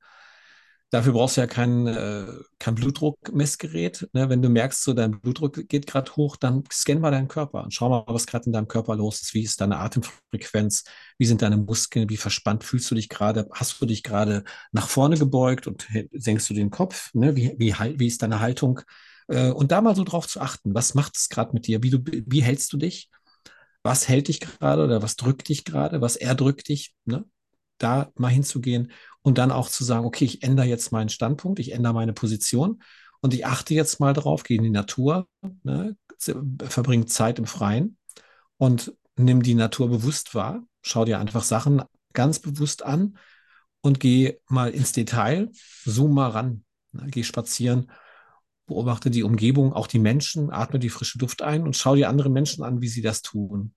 [0.90, 2.26] Dafür brauchst du ja kein, äh,
[2.60, 4.08] kein Blutdruckmessgerät.
[4.12, 4.28] Ne?
[4.28, 7.74] Wenn du merkst, so dein Blutdruck geht gerade hoch, dann scann mal deinen Körper und
[7.74, 9.34] schau mal, was gerade in deinem Körper los ist.
[9.34, 10.84] Wie ist deine Atemfrequenz?
[11.18, 12.08] Wie sind deine Muskeln?
[12.10, 13.48] Wie verspannt fühlst du dich gerade?
[13.52, 17.12] Hast du dich gerade nach vorne gebeugt und senkst du den Kopf?
[17.12, 17.34] Ne?
[17.34, 18.80] Wie, wie, wie ist deine Haltung?
[19.28, 20.74] Äh, und da mal so drauf zu achten.
[20.74, 21.82] Was macht es gerade mit dir?
[21.82, 23.10] Wie, du, wie hältst du dich?
[23.82, 26.00] Was hält dich gerade oder was drückt dich gerade?
[26.00, 26.94] Was erdrückt dich?
[27.04, 27.24] Ne?
[27.78, 31.72] Da mal hinzugehen und dann auch zu sagen, okay, ich ändere jetzt meinen Standpunkt, ich
[31.72, 32.82] ändere meine Position
[33.20, 35.26] und ich achte jetzt mal drauf, gehe in die Natur,
[35.62, 37.96] ne, verbringe Zeit im Freien
[38.58, 43.16] und nimm die Natur bewusst wahr, schau dir einfach Sachen ganz bewusst an
[43.80, 45.50] und geh mal ins Detail,
[45.84, 47.90] zoom mal ran, ne, geh spazieren,
[48.66, 52.30] beobachte die Umgebung, auch die Menschen, atme die frische Luft ein und schau dir andere
[52.30, 53.74] Menschen an, wie sie das tun.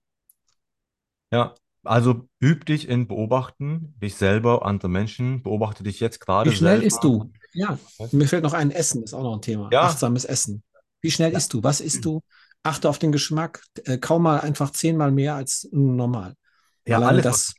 [1.32, 1.54] ja.
[1.84, 6.82] Also üb dich in Beobachten, dich selber, andere Menschen, beobachte dich jetzt Wie gerade schnell
[6.82, 7.26] isst selber.
[7.26, 7.32] du?
[7.52, 8.12] Ja, Was?
[8.12, 9.72] mir fällt noch ein Essen, ist auch noch ein Thema.
[9.72, 10.62] Ja, Achtsames Essen.
[11.00, 11.62] Wie schnell ja, isst du?
[11.62, 12.20] Was isst du?
[12.62, 13.62] Achte auf den Geschmack.
[13.84, 16.34] Äh, kaum mal einfach zehnmal mehr als normal.
[16.86, 17.54] ja, Alleine alles, das.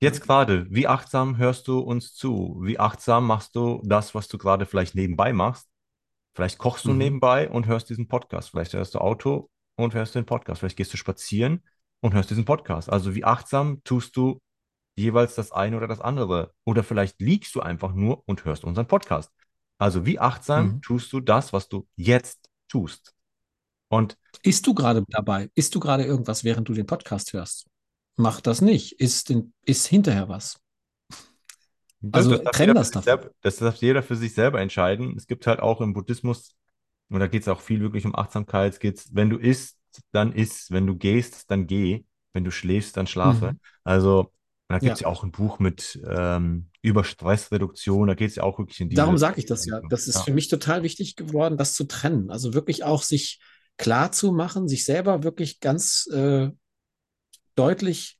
[0.00, 2.60] Jetzt gerade, wie achtsam hörst du uns zu?
[2.62, 5.69] Wie achtsam machst du das, was du gerade vielleicht nebenbei machst?
[6.34, 6.98] Vielleicht kochst du Mhm.
[6.98, 8.50] nebenbei und hörst diesen Podcast.
[8.50, 10.60] Vielleicht hörst du Auto und hörst den Podcast.
[10.60, 11.62] Vielleicht gehst du spazieren
[12.00, 12.88] und hörst diesen Podcast.
[12.90, 14.40] Also wie achtsam tust du
[14.96, 16.52] jeweils das eine oder das andere?
[16.64, 19.30] Oder vielleicht liegst du einfach nur und hörst unseren Podcast.
[19.78, 20.82] Also wie achtsam Mhm.
[20.82, 23.14] tust du das, was du jetzt tust?
[23.88, 25.50] Und Isst du gerade dabei?
[25.56, 27.66] Isst du gerade irgendwas, während du den Podcast hörst?
[28.16, 29.00] Mach das nicht.
[29.00, 30.60] Isst, den, isst hinterher was.
[32.12, 33.04] Also das trenn das davon.
[33.04, 35.14] Selber, das darf jeder für sich selber entscheiden.
[35.16, 36.56] Es gibt halt auch im Buddhismus,
[37.10, 39.76] und da geht es auch viel wirklich um Achtsamkeit, es geht, wenn du isst,
[40.12, 43.52] dann isst, wenn du gehst, dann geh, wenn du schläfst, dann schlafe.
[43.52, 43.60] Mhm.
[43.82, 44.32] Also
[44.68, 45.08] da gibt es ja.
[45.08, 45.12] ja.
[45.12, 48.94] auch ein Buch mit ähm, über Stressreduktion, da geht es ja auch wirklich in die.
[48.94, 49.80] Darum sage ich das ja.
[49.90, 50.22] Das ist ja.
[50.22, 52.30] für mich total wichtig geworden, das zu trennen.
[52.30, 53.40] Also wirklich auch sich
[53.76, 56.50] klar zu machen, sich selber wirklich ganz äh,
[57.56, 58.18] deutlich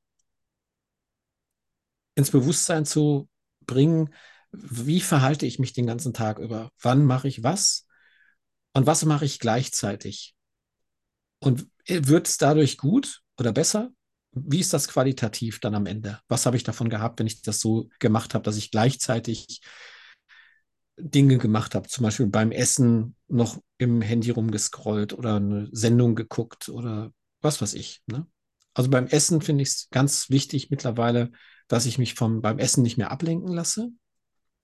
[2.17, 3.29] ins Bewusstsein zu
[3.67, 4.15] bringen,
[4.53, 6.71] wie verhalte ich mich den ganzen Tag über?
[6.81, 7.87] Wann mache ich was?
[8.73, 10.35] Und was mache ich gleichzeitig?
[11.39, 13.91] Und wird es dadurch gut oder besser?
[14.33, 16.21] Wie ist das qualitativ dann am Ende?
[16.29, 19.61] Was habe ich davon gehabt, wenn ich das so gemacht habe, dass ich gleichzeitig
[20.97, 26.69] Dinge gemacht habe, zum Beispiel beim Essen noch im Handy rumgescrollt oder eine Sendung geguckt
[26.69, 28.03] oder was weiß ich.
[28.07, 28.27] Ne?
[28.75, 31.33] Also beim Essen finde ich es ganz wichtig mittlerweile,
[31.71, 33.91] dass ich mich vom, beim Essen nicht mehr ablenken lasse.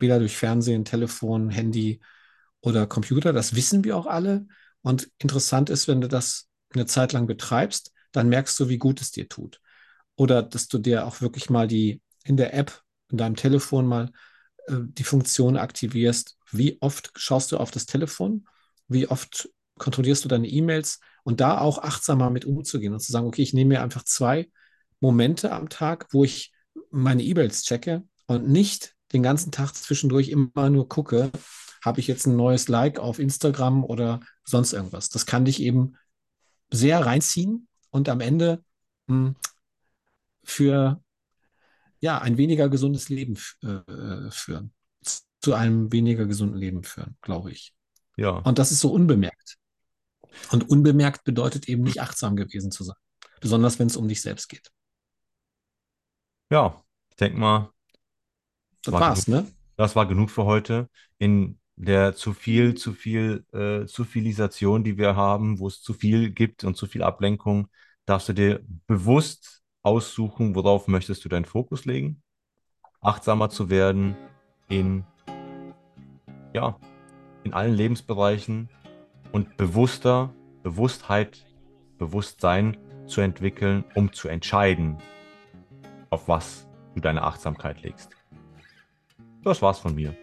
[0.00, 2.00] Weder durch Fernsehen, Telefon, Handy
[2.60, 3.32] oder Computer.
[3.32, 4.48] Das wissen wir auch alle.
[4.82, 9.00] Und interessant ist, wenn du das eine Zeit lang betreibst, dann merkst du, wie gut
[9.00, 9.60] es dir tut.
[10.16, 14.10] Oder dass du dir auch wirklich mal die in der App, in deinem Telefon mal
[14.66, 18.48] äh, die Funktion aktivierst, wie oft schaust du auf das Telefon,
[18.88, 19.48] wie oft
[19.78, 23.54] kontrollierst du deine E-Mails und da auch achtsamer mit umzugehen und zu sagen, okay, ich
[23.54, 24.50] nehme mir einfach zwei
[24.98, 26.52] Momente am Tag, wo ich
[26.96, 31.30] meine E-Mails checke und nicht den ganzen Tag zwischendurch immer nur gucke,
[31.84, 35.08] habe ich jetzt ein neues Like auf Instagram oder sonst irgendwas.
[35.08, 35.96] Das kann dich eben
[36.70, 38.64] sehr reinziehen und am Ende
[39.06, 39.36] mh, hm,
[40.42, 41.02] für
[42.00, 44.72] ja, ein weniger gesundes Leben äh, führen.
[45.40, 47.74] Zu einem weniger gesunden Leben führen, glaube ich.
[48.16, 48.30] Ja.
[48.30, 49.56] Und das ist so unbemerkt.
[50.50, 52.96] Und unbemerkt bedeutet eben nicht achtsam gewesen zu sein.
[53.40, 54.70] Besonders wenn es um dich selbst geht.
[56.50, 56.84] Ja,
[57.16, 57.70] ich denke mal,
[58.84, 59.52] das war war's, genug, ne?
[59.76, 60.90] Das war genug für heute.
[61.16, 65.94] In der zu viel, zu viel, äh, zu vielisation, die wir haben, wo es zu
[65.94, 67.68] viel gibt und zu viel Ablenkung,
[68.04, 72.22] darfst du dir bewusst aussuchen, worauf möchtest du deinen Fokus legen,
[73.00, 74.14] achtsamer zu werden
[74.68, 75.02] in,
[76.52, 76.78] ja,
[77.44, 78.68] in allen Lebensbereichen
[79.32, 81.46] und bewusster, Bewusstheit,
[81.96, 84.98] Bewusstsein zu entwickeln, um zu entscheiden,
[86.10, 86.65] auf was
[86.96, 88.10] du deine Achtsamkeit legst.
[89.44, 90.16] Das war's von mir.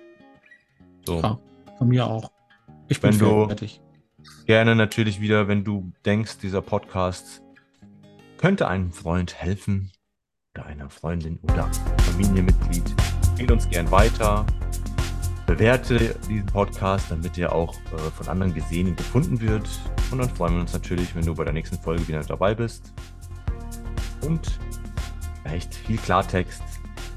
[1.06, 1.22] So.
[1.22, 1.40] Ja,
[1.78, 2.32] von mir auch.
[2.90, 3.82] Ich bin wenn fertig.
[4.46, 7.42] Gerne natürlich wieder, wenn du denkst, dieser Podcast
[8.38, 9.92] könnte einem Freund helfen
[10.56, 11.70] oder einer Freundin oder
[12.06, 12.84] Familienmitglied,
[13.30, 14.46] empfehle uns gern weiter.
[15.46, 19.68] Bewerte diesen Podcast, damit er auch äh, von anderen gesehen und gefunden wird.
[20.12, 22.94] Und dann freuen wir uns natürlich, wenn du bei der nächsten Folge wieder dabei bist.
[24.22, 24.60] Und
[25.44, 26.62] vielleicht viel Klartext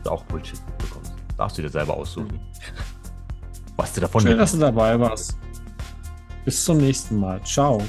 [0.06, 1.12] auch Bullshit bekommst.
[1.36, 2.40] Darfst du dir selber aussuchen.
[3.76, 5.36] Was du davon Schön, dass du dabei warst.
[6.44, 7.42] Bis zum nächsten Mal.
[7.42, 7.82] Ciao.